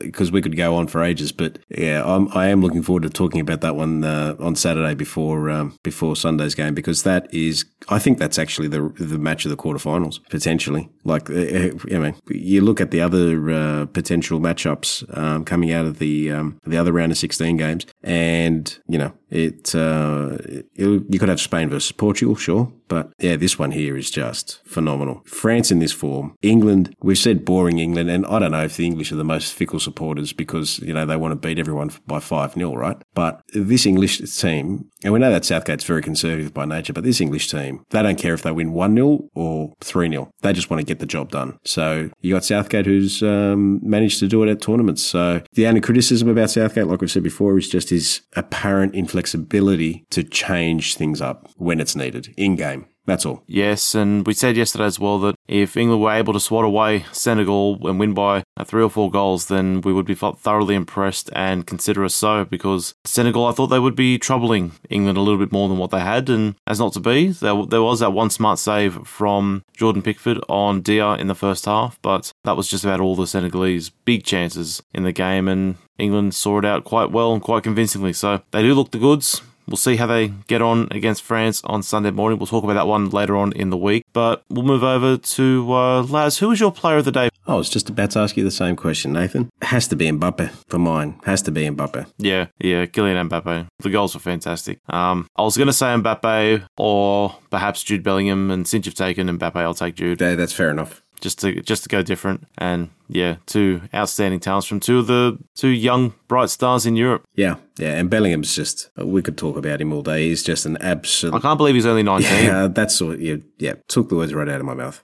because 0.00 0.32
we 0.32 0.42
could 0.42 0.56
go 0.56 0.74
on 0.74 0.86
for 0.86 1.02
ages. 1.02 1.32
But 1.32 1.58
yeah, 1.68 2.04
I'm, 2.04 2.28
I 2.36 2.48
am 2.48 2.60
looking 2.60 2.82
forward 2.82 3.04
to 3.04 3.10
talking 3.10 3.40
about 3.40 3.60
that 3.60 3.76
one 3.76 4.04
uh, 4.04 4.36
on 4.40 4.56
Saturday 4.56 4.94
before 4.94 5.50
um, 5.50 5.78
before 5.82 6.16
Sunday's 6.16 6.54
game 6.54 6.74
because 6.74 7.02
that 7.02 7.32
is, 7.32 7.64
I 7.88 7.98
think 7.98 8.18
that's 8.18 8.38
actually 8.38 8.68
the 8.68 8.92
the 8.98 9.18
match 9.18 9.44
of 9.44 9.50
the 9.50 9.56
quarterfinals 9.56 10.20
potentially. 10.28 10.88
Like, 11.04 11.30
uh, 11.30 11.34
uh, 11.34 11.70
I 11.92 11.98
mean, 11.98 12.14
you 12.28 12.60
look 12.60 12.80
at 12.80 12.90
the 12.90 13.00
other 13.00 13.50
uh, 13.50 13.86
potential 13.86 14.40
matchups 14.40 15.16
um, 15.16 15.44
coming 15.44 15.72
out 15.72 15.86
of 15.86 15.98
the 15.98 16.32
um, 16.32 16.58
the 16.66 16.76
other 16.76 16.92
round 16.92 17.12
of 17.12 17.18
16 17.18 17.56
games, 17.56 17.86
and 18.02 18.78
you 18.88 18.98
know, 18.98 19.12
it, 19.30 19.74
uh, 19.74 20.36
it, 20.40 20.66
you 20.74 21.18
could 21.18 21.28
have 21.28 21.40
Spain 21.40 21.68
versus 21.68 21.92
Portugal, 21.92 22.36
sure, 22.36 22.72
but 22.88 23.12
yeah, 23.18 23.36
this 23.36 23.58
one 23.58 23.70
here 23.70 23.96
is 23.96 24.10
just 24.10 24.60
phenomenal. 24.64 25.22
France 25.26 25.70
in 25.70 25.78
this 25.78 25.92
form, 25.92 26.34
England. 26.42 26.94
We've 27.02 27.18
said 27.18 27.44
boring 27.44 27.78
England, 27.78 28.10
and 28.10 28.26
I 28.26 28.38
don't 28.38 28.52
know 28.52 28.64
if 28.64 28.76
the 28.76 28.86
English 28.86 29.12
are 29.12 29.16
the 29.16 29.24
most 29.24 29.52
fickle 29.52 29.78
supporters 29.78 30.32
because 30.32 30.78
you 30.80 30.94
know 30.94 31.06
they 31.06 31.16
want 31.16 31.32
to 31.32 31.48
beat 31.48 31.58
everyone 31.58 31.90
by 32.06 32.20
five 32.20 32.54
0 32.54 32.74
right? 32.74 32.96
But 33.14 33.42
this 33.52 33.86
English 33.86 34.18
team, 34.18 34.90
and 35.04 35.12
we 35.12 35.18
know 35.18 35.30
that 35.30 35.44
Southgate's 35.44 35.84
very 35.84 36.02
conservative 36.02 36.54
by 36.54 36.64
nature, 36.64 36.92
but 36.92 37.04
this 37.04 37.20
English 37.20 37.50
team, 37.50 37.84
they 37.90 38.02
don't 38.02 38.18
care 38.18 38.34
if 38.34 38.42
they 38.42 38.52
win 38.52 38.72
one 38.72 38.94
0 38.94 39.28
or 39.34 39.74
three 39.80 40.08
0 40.08 40.30
They 40.40 40.52
just 40.52 40.70
want 40.70 40.80
to 40.80 40.86
get 40.86 40.98
the 40.98 41.06
job 41.06 41.30
done. 41.30 41.58
So 41.64 42.10
you 42.20 42.34
got 42.34 42.44
Southgate 42.44 42.86
who's 42.86 43.22
um, 43.22 43.80
managed 43.82 44.18
to 44.20 44.26
do 44.28 44.42
it 44.42 44.48
at 44.48 44.62
tournaments. 44.62 45.02
So 45.02 45.42
the 45.52 45.66
only 45.66 45.80
criticism 45.80 46.28
about 46.28 46.50
Southgate, 46.50 46.86
like 46.86 47.00
we've 47.00 47.10
said 47.10 47.22
before, 47.22 47.58
is 47.58 47.68
just 47.68 47.90
his 47.90 48.22
apparent 48.34 48.94
inflexibility 49.18 50.06
to 50.10 50.22
change 50.22 50.94
things 50.94 51.20
up 51.20 51.50
when 51.56 51.80
it's 51.80 51.96
needed 51.96 52.32
in 52.36 52.54
game. 52.54 52.86
That's 53.08 53.24
all. 53.24 53.42
Yes, 53.46 53.94
and 53.94 54.26
we 54.26 54.34
said 54.34 54.54
yesterday 54.54 54.84
as 54.84 55.00
well 55.00 55.18
that 55.20 55.34
if 55.48 55.78
England 55.78 56.02
were 56.02 56.12
able 56.12 56.34
to 56.34 56.40
swat 56.40 56.66
away 56.66 57.06
Senegal 57.10 57.88
and 57.88 57.98
win 57.98 58.12
by 58.12 58.44
uh, 58.54 58.64
three 58.64 58.82
or 58.82 58.90
four 58.90 59.10
goals, 59.10 59.46
then 59.46 59.80
we 59.80 59.94
would 59.94 60.04
be 60.04 60.14
thoroughly 60.14 60.74
impressed 60.74 61.30
and 61.34 61.66
consider 61.66 62.04
us 62.04 62.14
so 62.14 62.44
because 62.44 62.94
Senegal, 63.06 63.46
I 63.46 63.52
thought 63.52 63.68
they 63.68 63.78
would 63.78 63.96
be 63.96 64.18
troubling 64.18 64.72
England 64.90 65.16
a 65.16 65.22
little 65.22 65.38
bit 65.38 65.52
more 65.52 65.70
than 65.70 65.78
what 65.78 65.90
they 65.90 66.00
had, 66.00 66.28
and 66.28 66.56
as 66.66 66.78
not 66.78 66.92
to 66.92 67.00
be, 67.00 67.28
there, 67.28 67.64
there 67.64 67.82
was 67.82 68.00
that 68.00 68.12
one 68.12 68.28
smart 68.28 68.58
save 68.58 69.06
from 69.06 69.64
Jordan 69.74 70.02
Pickford 70.02 70.38
on 70.46 70.82
Dia 70.82 71.14
in 71.14 71.28
the 71.28 71.34
first 71.34 71.64
half, 71.64 71.98
but 72.02 72.30
that 72.44 72.58
was 72.58 72.68
just 72.68 72.84
about 72.84 73.00
all 73.00 73.16
the 73.16 73.26
Senegalese 73.26 73.88
big 73.88 74.22
chances 74.22 74.82
in 74.92 75.04
the 75.04 75.12
game, 75.12 75.48
and 75.48 75.76
England 75.96 76.34
saw 76.34 76.58
it 76.58 76.66
out 76.66 76.84
quite 76.84 77.10
well 77.10 77.32
and 77.32 77.40
quite 77.40 77.62
convincingly. 77.62 78.12
So 78.12 78.42
they 78.50 78.60
do 78.60 78.74
look 78.74 78.90
the 78.90 78.98
goods. 78.98 79.40
We'll 79.68 79.76
see 79.76 79.96
how 79.96 80.06
they 80.06 80.28
get 80.46 80.62
on 80.62 80.88
against 80.90 81.22
France 81.22 81.62
on 81.64 81.82
Sunday 81.82 82.10
morning. 82.10 82.38
We'll 82.38 82.46
talk 82.46 82.64
about 82.64 82.74
that 82.74 82.86
one 82.86 83.10
later 83.10 83.36
on 83.36 83.52
in 83.52 83.70
the 83.70 83.76
week. 83.76 84.04
But 84.12 84.42
we'll 84.48 84.64
move 84.64 84.82
over 84.82 85.16
to 85.16 85.72
uh, 85.72 86.02
Laz. 86.02 86.38
Who 86.38 86.48
was 86.48 86.58
your 86.58 86.72
player 86.72 86.96
of 86.96 87.04
the 87.04 87.12
day? 87.12 87.28
I 87.46 87.54
was 87.54 87.70
just 87.70 87.88
about 87.88 88.10
to 88.12 88.18
ask 88.18 88.36
you 88.36 88.44
the 88.44 88.50
same 88.50 88.76
question, 88.76 89.12
Nathan. 89.12 89.50
Has 89.62 89.88
to 89.88 89.96
be 89.96 90.06
Mbappe 90.10 90.50
for 90.68 90.78
mine. 90.78 91.18
Has 91.24 91.42
to 91.42 91.50
be 91.50 91.62
Mbappe. 91.62 92.10
Yeah, 92.18 92.46
yeah, 92.58 92.84
Kylian 92.86 93.28
Mbappe. 93.28 93.68
The 93.78 93.90
goals 93.90 94.14
were 94.14 94.20
fantastic. 94.20 94.80
Um, 94.88 95.26
I 95.36 95.42
was 95.42 95.56
going 95.56 95.66
to 95.66 95.72
say 95.72 95.86
Mbappe 95.86 96.66
or 96.76 97.36
perhaps 97.50 97.82
Jude 97.82 98.02
Bellingham, 98.02 98.50
and 98.50 98.68
since 98.68 98.84
you've 98.84 98.94
taken 98.94 99.28
Mbappe, 99.38 99.56
I'll 99.56 99.74
take 99.74 99.94
Jude. 99.94 100.20
Yeah, 100.20 100.34
that's 100.34 100.52
fair 100.52 100.70
enough 100.70 101.02
just 101.20 101.40
to 101.40 101.60
just 101.62 101.82
to 101.84 101.88
go 101.88 102.02
different. 102.02 102.46
And 102.56 102.90
yeah, 103.08 103.36
two 103.46 103.82
outstanding 103.94 104.40
talents 104.40 104.66
from 104.66 104.80
two 104.80 104.98
of 104.98 105.06
the 105.06 105.38
two 105.54 105.68
young 105.68 106.14
bright 106.28 106.50
stars 106.50 106.86
in 106.86 106.96
Europe. 106.96 107.24
Yeah, 107.34 107.56
yeah, 107.78 107.94
and 107.94 108.10
Bellingham's 108.10 108.54
just 108.54 108.90
we 108.96 109.22
could 109.22 109.38
talk 109.38 109.56
about 109.56 109.80
him 109.80 109.92
all 109.92 110.02
day. 110.02 110.28
He's 110.28 110.42
just 110.42 110.66
an 110.66 110.76
absolute. 110.78 111.34
I 111.34 111.40
can't 111.40 111.58
believe 111.58 111.74
he's 111.74 111.86
only 111.86 112.02
nineteen. 112.02 112.44
Yeah, 112.44 112.68
that's 112.70 113.00
what. 113.00 113.20
Yeah, 113.20 113.36
yeah, 113.58 113.74
took 113.88 114.08
the 114.08 114.16
words 114.16 114.34
right 114.34 114.48
out 114.48 114.60
of 114.60 114.66
my 114.66 114.74
mouth. 114.74 115.02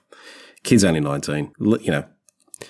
Kid's 0.63 0.83
only 0.83 0.99
nineteen. 1.01 1.51
You 1.59 1.91
know, 1.91 2.05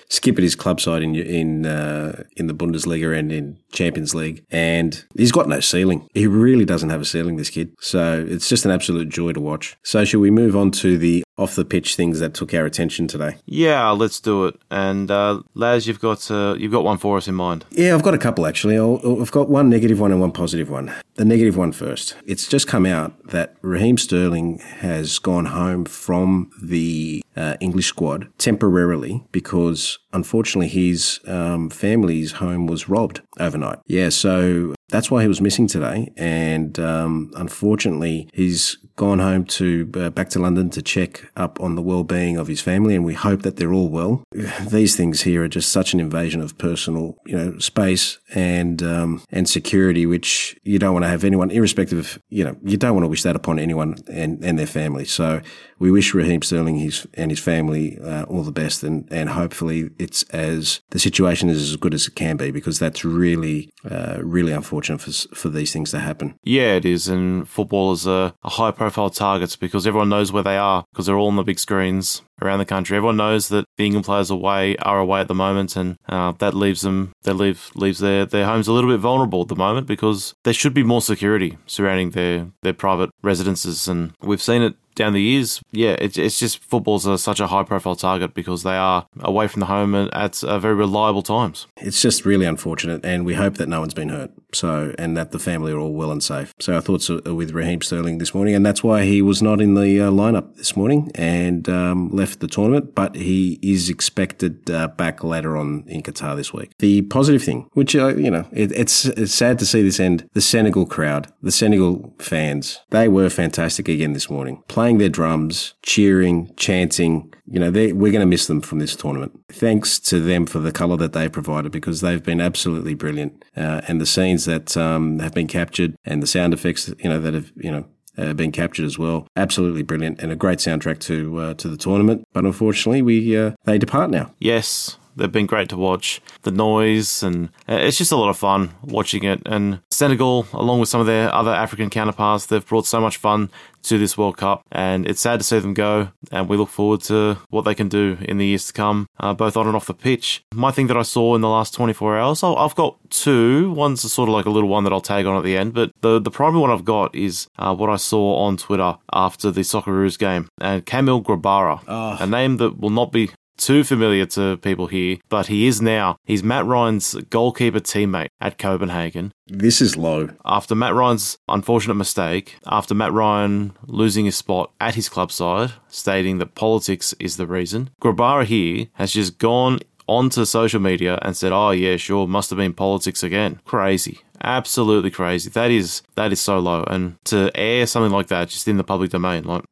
skip 0.09 0.37
at 0.37 0.43
his 0.43 0.55
club 0.55 0.79
side 0.79 1.03
in 1.03 1.15
in 1.15 1.65
uh, 1.65 2.23
in 2.35 2.47
the 2.47 2.53
Bundesliga 2.53 3.17
and 3.17 3.31
in 3.31 3.57
Champions 3.71 4.15
League, 4.15 4.45
and 4.49 5.05
he's 5.15 5.31
got 5.31 5.47
no 5.47 5.59
ceiling. 5.59 6.07
He 6.13 6.27
really 6.27 6.65
doesn't 6.65 6.89
have 6.89 7.01
a 7.01 7.05
ceiling, 7.05 7.35
this 7.35 7.49
kid. 7.49 7.73
So 7.79 8.25
it's 8.27 8.49
just 8.49 8.65
an 8.65 8.71
absolute 8.71 9.09
joy 9.09 9.33
to 9.33 9.41
watch. 9.41 9.77
So 9.83 10.05
shall 10.05 10.19
we 10.19 10.31
move 10.31 10.55
on 10.55 10.71
to 10.71 10.97
the 10.97 11.23
off 11.37 11.55
the 11.55 11.65
pitch 11.65 11.95
things 11.95 12.19
that 12.19 12.33
took 12.33 12.53
our 12.53 12.65
attention 12.65 13.07
today? 13.07 13.37
Yeah, 13.45 13.89
let's 13.91 14.19
do 14.19 14.45
it. 14.45 14.59
And 14.71 15.11
uh, 15.11 15.41
Laz, 15.53 15.87
you've 15.87 15.99
got 15.99 16.29
uh, 16.31 16.55
you've 16.57 16.71
got 16.71 16.83
one 16.83 16.97
for 16.97 17.17
us 17.17 17.27
in 17.27 17.35
mind. 17.35 17.65
Yeah, 17.71 17.93
I've 17.95 18.03
got 18.03 18.13
a 18.13 18.19
couple 18.19 18.45
actually. 18.45 18.77
i 18.77 19.19
have 19.19 19.31
got 19.31 19.49
one 19.49 19.69
negative 19.69 19.99
one 19.99 20.11
and 20.11 20.21
one 20.21 20.31
positive 20.31 20.69
one. 20.69 20.93
The 21.15 21.25
negative 21.25 21.57
one 21.57 21.71
first. 21.71 22.15
It's 22.25 22.47
just 22.47 22.67
come 22.67 22.85
out 22.85 23.27
that 23.27 23.55
Raheem 23.61 23.97
Sterling 23.97 24.59
has 24.79 25.19
gone 25.19 25.45
home 25.45 25.85
from 25.85 26.51
the 26.61 27.23
uh, 27.35 27.55
English 27.59 27.87
squad 27.87 28.27
temporarily 28.37 29.23
because 29.31 29.99
unfortunately 30.13 30.67
his 30.67 31.19
um, 31.27 31.69
family's 31.69 32.33
home 32.33 32.67
was 32.67 32.89
robbed 32.89 33.21
overnight. 33.39 33.79
Yeah, 33.87 34.09
so 34.09 34.75
that's 34.89 35.09
why 35.09 35.23
he 35.23 35.27
was 35.27 35.41
missing 35.41 35.67
today, 35.67 36.11
and 36.15 36.79
um, 36.79 37.31
unfortunately, 37.35 38.29
he's 38.33 38.77
gone 38.95 39.19
home 39.19 39.43
to 39.43 39.89
uh, 39.95 40.09
back 40.11 40.29
to 40.29 40.39
London 40.39 40.69
to 40.69 40.81
check 40.81 41.29
up 41.35 41.59
on 41.59 41.75
the 41.75 41.81
well-being 41.81 42.37
of 42.37 42.47
his 42.47 42.61
family, 42.61 42.95
and 42.95 43.03
we 43.03 43.15
hope 43.15 43.41
that 43.41 43.57
they're 43.57 43.73
all 43.73 43.89
well. 43.89 44.23
These 44.69 44.95
things 44.95 45.23
here 45.23 45.43
are 45.43 45.47
just 45.47 45.71
such 45.71 45.93
an 45.93 45.99
invasion 45.99 46.39
of 46.39 46.57
personal, 46.59 47.17
you 47.25 47.35
know, 47.35 47.57
space 47.57 48.19
and 48.35 48.83
um, 48.83 49.23
and 49.31 49.49
security, 49.49 50.05
which 50.05 50.55
you 50.63 50.77
don't 50.77 50.93
want 50.93 51.03
to 51.03 51.09
have 51.09 51.23
anyone, 51.23 51.49
irrespective 51.49 51.97
of, 51.97 52.19
you 52.29 52.43
know, 52.43 52.55
you 52.63 52.77
don't 52.77 52.93
want 52.93 53.05
to 53.05 53.09
wish 53.09 53.23
that 53.23 53.35
upon 53.35 53.57
anyone 53.57 53.95
and, 54.07 54.43
and 54.43 54.59
their 54.59 54.67
family. 54.67 55.05
So 55.05 55.41
we 55.79 55.89
wish 55.89 56.13
Raheem 56.13 56.43
Sterling 56.43 56.77
his 56.77 57.07
and 57.15 57.31
his 57.31 57.39
family 57.39 57.97
uh, 57.99 58.23
all 58.25 58.43
the 58.43 58.51
best, 58.51 58.83
and 58.83 59.07
and 59.11 59.29
hopefully 59.29 59.89
it's 59.97 60.21
as 60.29 60.81
the 60.91 60.99
situation 60.99 61.49
is 61.49 61.71
as 61.71 61.75
good 61.75 61.95
as 61.95 62.07
it 62.07 62.15
can 62.15 62.37
be, 62.37 62.51
because 62.51 62.77
that's 62.77 63.03
really 63.03 63.71
uh, 63.89 64.19
really 64.21 64.51
unfortunate 64.51 64.74
for 64.83 65.11
for 65.35 65.49
these 65.49 65.71
things 65.71 65.91
to 65.91 65.99
happen. 65.99 66.35
Yeah, 66.43 66.75
it 66.75 66.85
is, 66.85 67.07
and 67.07 67.47
footballers 67.47 68.07
are 68.07 68.33
a 68.43 68.49
high 68.49 68.71
profile 68.71 69.09
targets 69.09 69.55
because 69.55 69.87
everyone 69.87 70.09
knows 70.09 70.31
where 70.31 70.43
they 70.43 70.57
are 70.57 70.85
because 70.91 71.05
they're 71.05 71.17
all 71.17 71.27
on 71.27 71.35
the 71.35 71.43
big 71.43 71.59
screens 71.59 72.21
around 72.41 72.59
the 72.59 72.65
country. 72.65 72.97
Everyone 72.97 73.17
knows 73.17 73.49
that 73.49 73.65
the 73.77 73.85
England 73.85 74.05
players 74.05 74.29
away 74.29 74.75
are 74.77 74.99
away 74.99 75.21
at 75.21 75.27
the 75.27 75.33
moment, 75.33 75.75
and 75.75 75.97
uh, 76.09 76.33
that 76.39 76.53
leaves 76.53 76.81
them 76.81 77.13
that 77.23 77.35
leave 77.35 77.71
leaves 77.75 77.99
their 77.99 78.25
their 78.25 78.45
homes 78.45 78.67
a 78.67 78.73
little 78.73 78.89
bit 78.89 78.99
vulnerable 78.99 79.41
at 79.41 79.47
the 79.47 79.55
moment 79.55 79.87
because 79.87 80.33
there 80.43 80.53
should 80.53 80.73
be 80.73 80.83
more 80.83 81.01
security 81.01 81.57
surrounding 81.65 82.11
their 82.11 82.47
their 82.61 82.73
private 82.73 83.09
residences, 83.21 83.87
and 83.87 84.13
we've 84.21 84.41
seen 84.41 84.61
it 84.61 84.75
down 84.95 85.13
the 85.13 85.21
years, 85.21 85.61
yeah, 85.71 85.95
it's, 85.99 86.17
it's 86.17 86.39
just 86.39 86.63
football's 86.63 87.05
are 87.05 87.17
such 87.17 87.39
a 87.39 87.47
high 87.47 87.63
profile 87.63 87.95
target 87.95 88.33
because 88.33 88.63
they 88.63 88.75
are 88.75 89.05
away 89.19 89.47
from 89.47 89.59
the 89.59 89.65
home 89.65 89.93
at 89.93 90.43
uh, 90.43 90.57
very 90.57 90.73
reliable 90.73 91.21
times. 91.21 91.67
It's 91.77 92.01
just 92.01 92.25
really 92.25 92.45
unfortunate, 92.45 93.05
and 93.05 93.25
we 93.25 93.35
hope 93.35 93.55
that 93.55 93.69
no 93.69 93.81
one's 93.81 93.93
been 93.93 94.09
hurt. 94.09 94.31
So, 94.55 94.95
and 94.97 95.15
that 95.17 95.31
the 95.31 95.39
family 95.39 95.71
are 95.71 95.79
all 95.79 95.93
well 95.93 96.11
and 96.11 96.23
safe. 96.23 96.53
So, 96.59 96.73
our 96.73 96.81
thoughts 96.81 97.09
are 97.09 97.33
with 97.33 97.51
Raheem 97.51 97.81
Sterling 97.81 98.17
this 98.17 98.33
morning, 98.33 98.55
and 98.55 98.65
that's 98.65 98.83
why 98.83 99.03
he 99.03 99.21
was 99.21 99.41
not 99.41 99.61
in 99.61 99.75
the 99.75 100.01
uh, 100.01 100.09
lineup 100.09 100.55
this 100.55 100.75
morning 100.75 101.11
and 101.13 101.67
um, 101.69 102.09
left 102.09 102.39
the 102.39 102.47
tournament. 102.47 102.95
But 102.95 103.15
he 103.15 103.59
is 103.61 103.89
expected 103.89 104.69
uh, 104.71 104.87
back 104.87 105.23
later 105.23 105.57
on 105.57 105.83
in 105.87 106.01
Qatar 106.01 106.35
this 106.35 106.53
week. 106.53 106.71
The 106.79 107.03
positive 107.03 107.43
thing, 107.43 107.69
which 107.73 107.95
uh, 107.95 108.15
you 108.15 108.31
know, 108.31 108.47
it, 108.51 108.71
it's 108.71 109.05
it's 109.05 109.33
sad 109.33 109.59
to 109.59 109.65
see 109.65 109.83
this 109.83 109.99
end. 109.99 110.27
The 110.33 110.41
Senegal 110.41 110.85
crowd, 110.85 111.31
the 111.41 111.51
Senegal 111.51 112.15
fans, 112.19 112.79
they 112.89 113.07
were 113.07 113.29
fantastic 113.29 113.87
again 113.87 114.13
this 114.13 114.29
morning. 114.29 114.63
Playing 114.67 114.95
playing 114.95 114.99
their 114.99 115.09
drums, 115.09 115.73
cheering, 115.81 116.51
chanting. 116.57 117.33
You 117.47 117.59
know, 117.59 117.69
we're 117.71 117.93
going 117.93 118.19
to 118.21 118.25
miss 118.25 118.47
them 118.47 118.61
from 118.61 118.79
this 118.79 118.95
tournament. 118.95 119.39
Thanks 119.49 119.99
to 119.99 120.19
them 120.19 120.45
for 120.45 120.59
the 120.59 120.71
colour 120.71 120.97
that 120.97 121.13
they 121.13 121.29
provided 121.29 121.71
because 121.71 122.01
they've 122.01 122.23
been 122.23 122.41
absolutely 122.41 122.95
brilliant. 122.95 123.45
Uh, 123.55 123.81
and 123.87 124.01
the 124.01 124.05
scenes 124.05 124.45
that 124.45 124.75
um, 124.75 125.19
have 125.19 125.33
been 125.33 125.47
captured 125.47 125.95
and 126.05 126.23
the 126.23 126.27
sound 126.27 126.53
effects, 126.53 126.91
you 126.99 127.09
know, 127.09 127.19
that 127.19 127.33
have, 127.35 127.51
you 127.55 127.71
know, 127.71 127.85
uh, 128.17 128.33
been 128.33 128.51
captured 128.51 128.85
as 128.85 128.97
well. 128.97 129.27
Absolutely 129.35 129.83
brilliant 129.83 130.21
and 130.21 130.31
a 130.31 130.35
great 130.35 130.59
soundtrack 130.59 130.99
to 130.99 131.37
uh, 131.37 131.53
to 131.55 131.67
the 131.67 131.77
tournament. 131.77 132.25
But 132.33 132.45
unfortunately, 132.45 133.01
we 133.01 133.37
uh, 133.37 133.51
they 133.65 133.77
depart 133.77 134.09
now. 134.09 134.33
Yes, 134.39 134.97
They've 135.15 135.31
been 135.31 135.45
great 135.45 135.69
to 135.69 135.77
watch. 135.77 136.21
The 136.43 136.51
noise 136.51 137.23
and 137.23 137.49
uh, 137.69 137.75
it's 137.75 137.97
just 137.97 138.11
a 138.11 138.17
lot 138.17 138.29
of 138.29 138.37
fun 138.37 138.71
watching 138.83 139.23
it. 139.23 139.41
And 139.45 139.79
Senegal, 139.91 140.47
along 140.53 140.79
with 140.79 140.89
some 140.89 141.01
of 141.01 141.07
their 141.07 141.33
other 141.33 141.51
African 141.51 141.89
counterparts, 141.89 142.45
they've 142.45 142.65
brought 142.65 142.85
so 142.85 142.99
much 142.99 143.17
fun 143.17 143.49
to 143.83 143.97
this 143.97 144.17
World 144.17 144.37
Cup. 144.37 144.63
And 144.71 145.05
it's 145.07 145.21
sad 145.21 145.39
to 145.39 145.43
see 145.43 145.59
them 145.59 145.73
go. 145.73 146.09
And 146.31 146.49
we 146.49 146.57
look 146.57 146.69
forward 146.69 147.01
to 147.03 147.37
what 147.49 147.61
they 147.63 147.75
can 147.75 147.87
do 147.87 148.17
in 148.21 148.37
the 148.37 148.45
years 148.45 148.67
to 148.67 148.73
come, 148.73 149.07
uh, 149.19 149.33
both 149.33 149.55
on 149.55 149.67
and 149.67 149.75
off 149.75 149.85
the 149.85 149.93
pitch. 149.93 150.43
My 150.53 150.71
thing 150.71 150.87
that 150.87 150.97
I 150.97 151.03
saw 151.03 151.35
in 151.35 151.41
the 151.41 151.49
last 151.49 151.73
24 151.73 152.17
hours, 152.17 152.43
I've 152.43 152.75
got 152.75 152.97
two. 153.09 153.71
One's 153.71 154.11
sort 154.11 154.29
of 154.29 154.33
like 154.33 154.45
a 154.45 154.49
little 154.49 154.69
one 154.69 154.83
that 154.83 154.93
I'll 154.93 155.01
tag 155.01 155.25
on 155.25 155.37
at 155.37 155.43
the 155.43 155.57
end. 155.57 155.73
But 155.73 155.91
the, 156.01 156.19
the 156.19 156.31
primary 156.31 156.61
one 156.61 156.71
I've 156.71 156.85
got 156.85 157.15
is 157.15 157.47
uh, 157.57 157.75
what 157.75 157.89
I 157.89 157.95
saw 157.95 158.37
on 158.37 158.57
Twitter 158.57 158.97
after 159.13 159.51
the 159.51 159.61
Socceroos 159.61 160.17
game. 160.17 160.47
And 160.59 160.85
Kamil 160.85 161.23
Grabara, 161.23 161.81
oh. 161.87 162.17
a 162.19 162.27
name 162.27 162.57
that 162.57 162.79
will 162.79 162.89
not 162.89 163.11
be 163.11 163.29
too 163.57 163.83
familiar 163.83 164.25
to 164.27 164.57
people 164.57 164.87
here, 164.87 165.17
but 165.29 165.47
he 165.47 165.67
is 165.67 165.81
now. 165.81 166.17
He's 166.23 166.43
Mat 166.43 166.65
Ryan's 166.65 167.15
goalkeeper 167.29 167.79
teammate 167.79 168.29
at 168.39 168.57
Copenhagen. 168.57 169.31
This 169.47 169.81
is 169.81 169.97
low. 169.97 170.29
After 170.43 170.75
Mat 170.75 170.93
Ryan's 170.93 171.37
unfortunate 171.47 171.95
mistake, 171.95 172.57
after 172.65 172.93
Mat 172.95 173.13
Ryan 173.13 173.73
losing 173.87 174.25
his 174.25 174.35
spot 174.35 174.71
at 174.79 174.95
his 174.95 175.09
club 175.09 175.31
side, 175.31 175.73
stating 175.87 176.37
that 176.39 176.55
politics 176.55 177.13
is 177.19 177.37
the 177.37 177.47
reason, 177.47 177.89
Grabara 178.01 178.45
here 178.45 178.87
has 178.93 179.11
just 179.11 179.37
gone 179.37 179.79
onto 180.07 180.45
social 180.45 180.79
media 180.79 181.17
and 181.21 181.35
said, 181.35 181.51
"Oh 181.51 181.71
yeah, 181.71 181.97
sure, 181.97 182.27
must 182.27 182.49
have 182.49 182.57
been 182.57 182.73
politics 182.73 183.23
again." 183.23 183.59
Crazy, 183.65 184.19
absolutely 184.43 185.11
crazy. 185.11 185.49
That 185.49 185.71
is 185.71 186.01
that 186.15 186.31
is 186.31 186.39
so 186.39 186.59
low, 186.59 186.83
and 186.87 187.17
to 187.25 187.51
air 187.55 187.87
something 187.87 188.11
like 188.11 188.27
that 188.27 188.49
just 188.49 188.67
in 188.67 188.77
the 188.77 188.83
public 188.83 189.11
domain, 189.11 189.43
like 189.43 189.63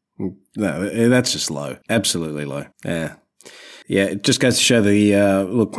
no, 0.56 0.84
eh, 0.84 1.08
that's 1.08 1.32
just 1.32 1.50
low, 1.50 1.78
absolutely 1.90 2.46
low. 2.46 2.66
Yeah, 2.86 3.16
yeah. 3.88 4.06
It 4.06 4.24
just 4.24 4.40
goes 4.40 4.58
to 4.58 4.64
show 4.64 4.82
the 4.82 5.16
uh, 5.16 5.44
look 5.44 5.76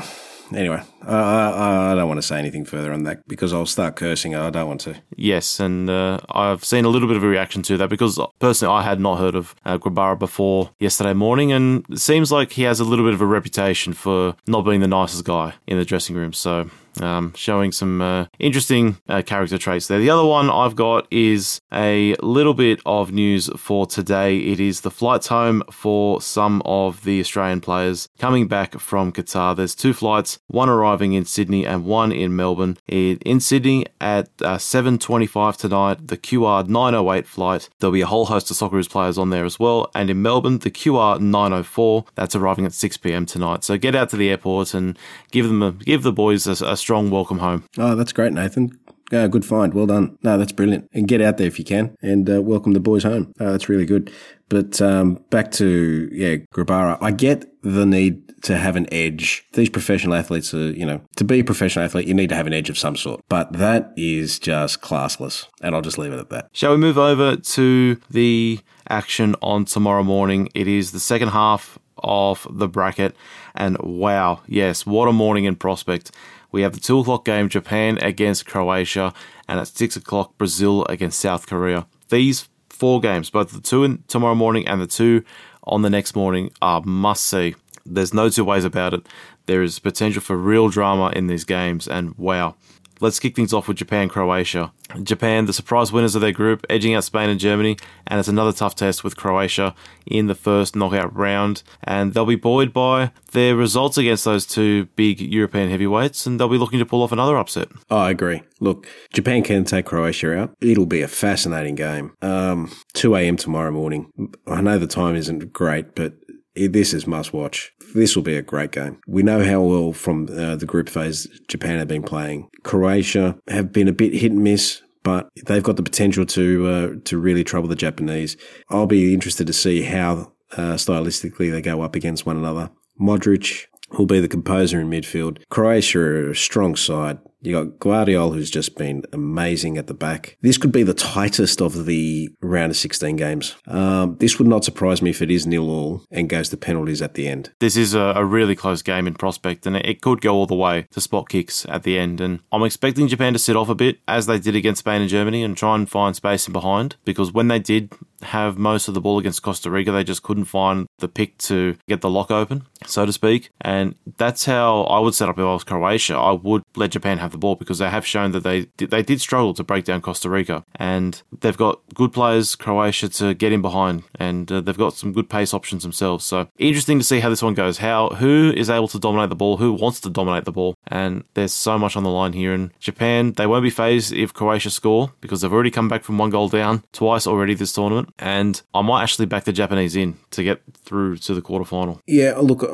anyway, 0.52 0.82
I, 1.06 1.92
I, 1.92 1.94
don't 1.94 2.08
want 2.08 2.18
to 2.18 2.26
say 2.26 2.38
anything 2.38 2.64
further 2.64 2.92
on 2.92 3.04
that 3.04 3.26
because 3.28 3.52
I'll 3.52 3.66
start 3.66 3.96
cursing. 3.96 4.34
I 4.34 4.50
don't 4.50 4.68
want 4.68 4.80
to. 4.82 4.96
Yes, 5.16 5.60
and 5.60 5.88
uh, 5.90 6.18
I've 6.30 6.64
seen 6.64 6.84
a 6.84 6.88
little 6.88 7.08
bit 7.08 7.16
of 7.16 7.22
a 7.22 7.28
reaction 7.28 7.62
to 7.62 7.76
that 7.78 7.88
because 7.88 8.18
personally 8.38 8.74
I 8.74 8.82
had 8.82 9.00
not 9.00 9.18
heard 9.18 9.34
of 9.34 9.54
uh, 9.64 9.78
Grabara 9.78 10.18
before 10.18 10.70
yesterday 10.78 11.12
morning, 11.12 11.52
and 11.52 11.84
it 11.90 11.98
seems 11.98 12.32
like 12.32 12.52
he 12.52 12.62
has 12.62 12.80
a 12.80 12.84
little 12.84 13.04
bit 13.04 13.14
of 13.14 13.20
a 13.20 13.26
reputation 13.26 13.92
for 13.92 14.34
not 14.46 14.62
being 14.62 14.80
the 14.80 14.88
nicest 14.88 15.24
guy 15.24 15.54
in 15.66 15.78
the 15.78 15.84
dressing 15.84 16.16
room. 16.16 16.32
So 16.32 16.70
um, 17.00 17.32
showing 17.34 17.72
some 17.72 18.00
uh, 18.00 18.26
interesting 18.38 18.98
uh, 19.08 19.22
character 19.22 19.58
traits 19.58 19.88
there. 19.88 19.98
The 19.98 20.10
other 20.10 20.24
one 20.24 20.50
I've 20.50 20.76
got 20.76 21.06
is 21.10 21.60
a 21.72 22.14
little 22.20 22.54
bit 22.54 22.80
of 22.86 23.12
news 23.12 23.50
for 23.56 23.86
today. 23.86 24.38
It 24.38 24.60
is 24.60 24.82
the 24.82 24.90
flights 24.90 25.28
home 25.28 25.62
for 25.70 26.20
some 26.20 26.62
of 26.64 27.04
the 27.04 27.20
Australian 27.20 27.60
players 27.60 28.08
coming 28.18 28.48
back 28.48 28.78
from 28.78 29.12
Qatar. 29.12 29.56
There's 29.56 29.74
two 29.74 29.92
flights, 29.92 30.38
one 30.46 30.68
arriving 30.94 31.14
in 31.14 31.24
Sydney 31.24 31.66
and 31.66 31.84
one 31.84 32.12
in 32.12 32.36
Melbourne. 32.36 32.78
In 32.86 33.40
Sydney 33.40 33.86
at 34.00 34.28
uh, 34.42 34.56
7.25 34.56 35.56
tonight, 35.56 36.06
the 36.06 36.16
QR 36.16 36.68
908 36.68 37.26
flight. 37.26 37.68
There'll 37.80 37.92
be 37.92 38.00
a 38.00 38.06
whole 38.06 38.26
host 38.26 38.50
of 38.50 38.56
Socceroos 38.56 38.88
players 38.88 39.18
on 39.18 39.30
there 39.30 39.44
as 39.44 39.58
well. 39.58 39.90
And 39.94 40.08
in 40.08 40.22
Melbourne, 40.22 40.58
the 40.58 40.70
QR 40.70 41.18
904, 41.18 42.04
that's 42.14 42.36
arriving 42.36 42.64
at 42.64 42.72
6pm 42.72 43.26
tonight. 43.26 43.64
So 43.64 43.76
get 43.76 43.96
out 43.96 44.10
to 44.10 44.16
the 44.16 44.30
airport 44.30 44.72
and 44.72 44.96
give 45.32 45.48
them 45.48 45.62
a, 45.62 45.72
give 45.72 46.04
the 46.04 46.12
boys 46.12 46.46
a, 46.46 46.64
a 46.64 46.76
strong 46.76 47.10
welcome 47.10 47.38
home. 47.38 47.64
Oh, 47.76 47.96
that's 47.96 48.12
great, 48.12 48.32
Nathan. 48.32 48.78
Yeah, 49.10 49.26
good 49.26 49.44
find. 49.44 49.74
Well 49.74 49.86
done. 49.86 50.16
No, 50.22 50.38
that's 50.38 50.52
brilliant. 50.52 50.88
And 50.92 51.06
get 51.06 51.20
out 51.20 51.36
there 51.36 51.46
if 51.46 51.58
you 51.58 51.64
can 51.64 51.96
and 52.02 52.28
uh, 52.30 52.40
welcome 52.40 52.72
the 52.72 52.80
boys 52.80 53.02
home. 53.02 53.32
Oh, 53.38 53.50
that's 53.50 53.68
really 53.68 53.84
good. 53.84 54.12
But 54.48 54.80
um, 54.80 55.24
back 55.30 55.50
to, 55.52 56.08
yeah, 56.12 56.36
Grabara. 56.54 56.98
I 57.00 57.10
get 57.10 57.50
the 57.62 57.86
need 57.86 58.23
to 58.44 58.56
have 58.56 58.76
an 58.76 58.86
edge. 58.92 59.44
These 59.52 59.70
professional 59.70 60.14
athletes 60.14 60.54
are, 60.54 60.70
you 60.70 60.86
know, 60.86 61.00
to 61.16 61.24
be 61.24 61.40
a 61.40 61.44
professional 61.44 61.84
athlete, 61.84 62.06
you 62.06 62.14
need 62.14 62.28
to 62.28 62.34
have 62.34 62.46
an 62.46 62.52
edge 62.52 62.70
of 62.70 62.78
some 62.78 62.96
sort. 62.96 63.22
But 63.28 63.52
that 63.54 63.92
is 63.96 64.38
just 64.38 64.80
classless. 64.80 65.46
And 65.60 65.74
I'll 65.74 65.82
just 65.82 65.98
leave 65.98 66.12
it 66.12 66.18
at 66.18 66.30
that. 66.30 66.48
Shall 66.52 66.72
we 66.72 66.76
move 66.76 66.98
over 66.98 67.36
to 67.36 68.00
the 68.10 68.60
action 68.88 69.34
on 69.42 69.64
tomorrow 69.64 70.02
morning? 70.02 70.50
It 70.54 70.68
is 70.68 70.92
the 70.92 71.00
second 71.00 71.28
half 71.28 71.78
of 71.98 72.46
the 72.50 72.68
bracket. 72.68 73.16
And 73.54 73.78
wow, 73.78 74.42
yes, 74.46 74.84
what 74.84 75.08
a 75.08 75.12
morning 75.12 75.44
in 75.44 75.56
prospect. 75.56 76.10
We 76.52 76.62
have 76.62 76.74
the 76.74 76.80
2 76.80 77.00
o'clock 77.00 77.24
game, 77.24 77.48
Japan 77.48 77.98
against 77.98 78.46
Croatia, 78.46 79.12
and 79.48 79.58
at 79.58 79.68
6 79.68 79.96
o'clock, 79.96 80.36
Brazil 80.38 80.84
against 80.84 81.18
South 81.18 81.46
Korea. 81.46 81.86
These 82.10 82.48
four 82.68 83.00
games, 83.00 83.30
both 83.30 83.52
the 83.52 83.60
two 83.60 83.84
in 83.84 84.02
tomorrow 84.08 84.34
morning 84.34 84.66
and 84.66 84.80
the 84.80 84.86
two 84.86 85.24
on 85.62 85.82
the 85.82 85.90
next 85.90 86.14
morning, 86.14 86.50
are 86.60 86.82
must 86.82 87.24
see. 87.24 87.54
There's 87.84 88.14
no 88.14 88.28
two 88.28 88.44
ways 88.44 88.64
about 88.64 88.94
it. 88.94 89.06
There 89.46 89.62
is 89.62 89.78
potential 89.78 90.22
for 90.22 90.36
real 90.36 90.68
drama 90.68 91.10
in 91.14 91.26
these 91.26 91.44
games, 91.44 91.86
and 91.86 92.16
wow. 92.16 92.56
Let's 93.00 93.18
kick 93.18 93.34
things 93.34 93.52
off 93.52 93.66
with 93.66 93.76
Japan 93.76 94.08
Croatia. 94.08 94.72
Japan, 95.02 95.46
the 95.46 95.52
surprise 95.52 95.90
winners 95.90 96.14
of 96.14 96.20
their 96.20 96.32
group, 96.32 96.64
edging 96.70 96.94
out 96.94 97.04
Spain 97.04 97.28
and 97.28 97.40
Germany, 97.40 97.76
and 98.06 98.20
it's 98.20 98.28
another 98.28 98.52
tough 98.52 98.76
test 98.76 99.02
with 99.02 99.16
Croatia 99.16 99.74
in 100.06 100.26
the 100.26 100.34
first 100.34 100.76
knockout 100.76 101.14
round. 101.14 101.62
And 101.82 102.14
they'll 102.14 102.24
be 102.24 102.36
buoyed 102.36 102.72
by 102.72 103.10
their 103.32 103.56
results 103.56 103.98
against 103.98 104.24
those 104.24 104.46
two 104.46 104.86
big 104.96 105.20
European 105.20 105.70
heavyweights, 105.70 106.24
and 106.26 106.38
they'll 106.38 106.48
be 106.48 106.58
looking 106.58 106.78
to 106.78 106.86
pull 106.86 107.02
off 107.02 107.12
another 107.12 107.36
upset. 107.36 107.68
Oh, 107.90 107.98
I 107.98 108.10
agree. 108.10 108.42
Look, 108.60 108.86
Japan 109.12 109.42
can 109.42 109.64
take 109.64 109.86
Croatia 109.86 110.38
out. 110.38 110.54
It'll 110.60 110.86
be 110.86 111.02
a 111.02 111.08
fascinating 111.08 111.74
game. 111.74 112.12
Um, 112.22 112.70
2 112.94 113.16
a.m. 113.16 113.36
tomorrow 113.36 113.72
morning. 113.72 114.12
I 114.46 114.60
know 114.60 114.78
the 114.78 114.86
time 114.86 115.16
isn't 115.16 115.52
great, 115.52 115.94
but 115.94 116.14
this 116.56 116.94
is 116.94 117.06
must 117.06 117.32
watch. 117.32 117.72
This 117.94 118.16
will 118.16 118.22
be 118.22 118.36
a 118.36 118.42
great 118.42 118.72
game. 118.72 119.00
We 119.06 119.22
know 119.22 119.44
how 119.44 119.60
well 119.62 119.92
from 119.92 120.28
uh, 120.30 120.56
the 120.56 120.66
group 120.66 120.88
phase 120.88 121.28
Japan 121.48 121.78
have 121.78 121.88
been 121.88 122.02
playing. 122.02 122.48
Croatia 122.62 123.36
have 123.48 123.72
been 123.72 123.88
a 123.88 123.92
bit 123.92 124.14
hit 124.14 124.32
and 124.32 124.42
miss, 124.42 124.82
but 125.02 125.28
they've 125.46 125.62
got 125.62 125.76
the 125.76 125.82
potential 125.82 126.26
to 126.26 126.66
uh, 126.66 126.88
to 127.04 127.18
really 127.18 127.44
trouble 127.44 127.68
the 127.68 127.76
Japanese. 127.76 128.36
I'll 128.70 128.86
be 128.86 129.14
interested 129.14 129.46
to 129.46 129.52
see 129.52 129.82
how 129.82 130.32
uh, 130.52 130.74
stylistically 130.74 131.50
they 131.50 131.60
go 131.60 131.82
up 131.82 131.94
against 131.94 132.26
one 132.26 132.36
another. 132.36 132.70
Modric 133.00 133.66
will 133.98 134.06
be 134.06 134.20
the 134.20 134.28
composer 134.28 134.80
in 134.80 134.90
midfield. 134.90 135.42
Croatia 135.50 135.98
are 135.98 136.30
a 136.30 136.36
strong 136.36 136.76
side. 136.76 137.18
You 137.44 137.52
got 137.62 137.78
Gvardiol, 137.78 138.34
who's 138.34 138.50
just 138.50 138.76
been 138.76 139.04
amazing 139.12 139.76
at 139.76 139.86
the 139.86 139.94
back. 139.94 140.38
This 140.40 140.56
could 140.56 140.72
be 140.72 140.82
the 140.82 140.94
tightest 140.94 141.60
of 141.60 141.84
the 141.84 142.30
round 142.40 142.70
of 142.70 142.76
16 142.76 143.16
games. 143.16 143.54
Um, 143.66 144.16
this 144.18 144.38
would 144.38 144.48
not 144.48 144.64
surprise 144.64 145.02
me 145.02 145.10
if 145.10 145.20
it 145.20 145.30
is 145.30 145.46
nil 145.46 145.68
all 145.68 146.04
and 146.10 146.28
goes 146.28 146.48
to 146.48 146.56
penalties 146.56 147.02
at 147.02 147.14
the 147.14 147.28
end. 147.28 147.52
This 147.60 147.76
is 147.76 147.92
a, 147.92 148.14
a 148.16 148.24
really 148.24 148.56
close 148.56 148.80
game 148.80 149.06
in 149.06 149.14
prospect, 149.14 149.66
and 149.66 149.76
it, 149.76 149.84
it 149.84 150.00
could 150.00 150.22
go 150.22 150.34
all 150.34 150.46
the 150.46 150.54
way 150.54 150.86
to 150.92 151.00
spot 151.02 151.28
kicks 151.28 151.66
at 151.68 151.82
the 151.82 151.98
end. 151.98 152.20
And 152.20 152.40
I'm 152.50 152.62
expecting 152.62 153.08
Japan 153.08 153.34
to 153.34 153.38
sit 153.38 153.56
off 153.56 153.68
a 153.68 153.74
bit, 153.74 153.98
as 154.08 154.24
they 154.24 154.38
did 154.38 154.56
against 154.56 154.78
Spain 154.78 155.02
and 155.02 155.10
Germany, 155.10 155.42
and 155.42 155.54
try 155.54 155.74
and 155.74 155.88
find 155.88 156.16
space 156.16 156.46
in 156.46 156.54
behind, 156.54 156.96
because 157.04 157.32
when 157.32 157.48
they 157.48 157.58
did 157.58 157.92
have 158.24 158.58
most 158.58 158.88
of 158.88 158.94
the 158.94 159.00
ball 159.00 159.18
against 159.18 159.42
Costa 159.42 159.70
Rica, 159.70 159.92
they 159.92 160.04
just 160.04 160.22
couldn't 160.22 160.46
find 160.46 160.86
the 160.98 161.08
pick 161.08 161.38
to 161.38 161.76
get 161.88 162.00
the 162.00 162.10
lock 162.10 162.30
open, 162.30 162.66
so 162.86 163.06
to 163.06 163.12
speak. 163.12 163.50
And 163.60 163.94
that's 164.16 164.44
how 164.44 164.82
I 164.84 164.98
would 164.98 165.14
set 165.14 165.28
up 165.28 165.38
if 165.38 165.42
I 165.42 165.52
was 165.52 165.64
Croatia. 165.64 166.16
I 166.16 166.32
would 166.32 166.62
let 166.76 166.90
Japan 166.90 167.18
have 167.18 167.32
the 167.32 167.38
ball 167.38 167.54
because 167.54 167.78
they 167.78 167.90
have 167.90 168.06
shown 168.06 168.32
that 168.32 168.42
they 168.42 168.66
they 168.76 169.02
did 169.02 169.20
struggle 169.20 169.54
to 169.54 169.64
break 169.64 169.84
down 169.84 170.00
Costa 170.00 170.30
Rica, 170.30 170.64
and 170.76 171.22
they've 171.40 171.56
got 171.56 171.80
good 171.94 172.12
players 172.12 172.54
Croatia 172.56 173.08
to 173.10 173.34
get 173.34 173.52
in 173.52 173.62
behind, 173.62 174.04
and 174.18 174.50
uh, 174.50 174.60
they've 174.60 174.76
got 174.76 174.94
some 174.94 175.12
good 175.12 175.28
pace 175.28 175.54
options 175.54 175.82
themselves. 175.82 176.24
So 176.24 176.48
interesting 176.58 176.98
to 176.98 177.04
see 177.04 177.20
how 177.20 177.28
this 177.28 177.42
one 177.42 177.54
goes. 177.54 177.78
How 177.78 178.08
who 178.10 178.52
is 178.56 178.70
able 178.70 178.88
to 178.88 178.98
dominate 178.98 179.30
the 179.30 179.36
ball, 179.36 179.56
who 179.56 179.72
wants 179.72 180.00
to 180.00 180.10
dominate 180.10 180.44
the 180.44 180.52
ball, 180.52 180.74
and 180.86 181.24
there's 181.34 181.52
so 181.52 181.78
much 181.78 181.96
on 181.96 182.02
the 182.02 182.10
line 182.10 182.32
here. 182.32 182.52
And 182.52 182.72
Japan 182.78 183.32
they 183.32 183.46
won't 183.46 183.62
be 183.62 183.70
phased 183.70 184.12
if 184.12 184.32
Croatia 184.32 184.70
score 184.70 185.12
because 185.20 185.40
they've 185.40 185.52
already 185.52 185.70
come 185.70 185.88
back 185.88 186.04
from 186.04 186.18
one 186.18 186.30
goal 186.30 186.48
down 186.48 186.82
twice 186.92 187.26
already 187.26 187.54
this 187.54 187.72
tournament, 187.72 188.13
and 188.18 188.60
I 188.72 188.82
might 188.82 189.02
actually 189.02 189.26
back 189.26 189.44
the 189.44 189.52
Japanese 189.52 189.96
in 189.96 190.16
to 190.30 190.42
get 190.42 190.62
through 190.74 191.16
to 191.18 191.34
the 191.34 191.42
quarterfinal. 191.42 192.00
Yeah, 192.06 192.34
look, 192.38 192.64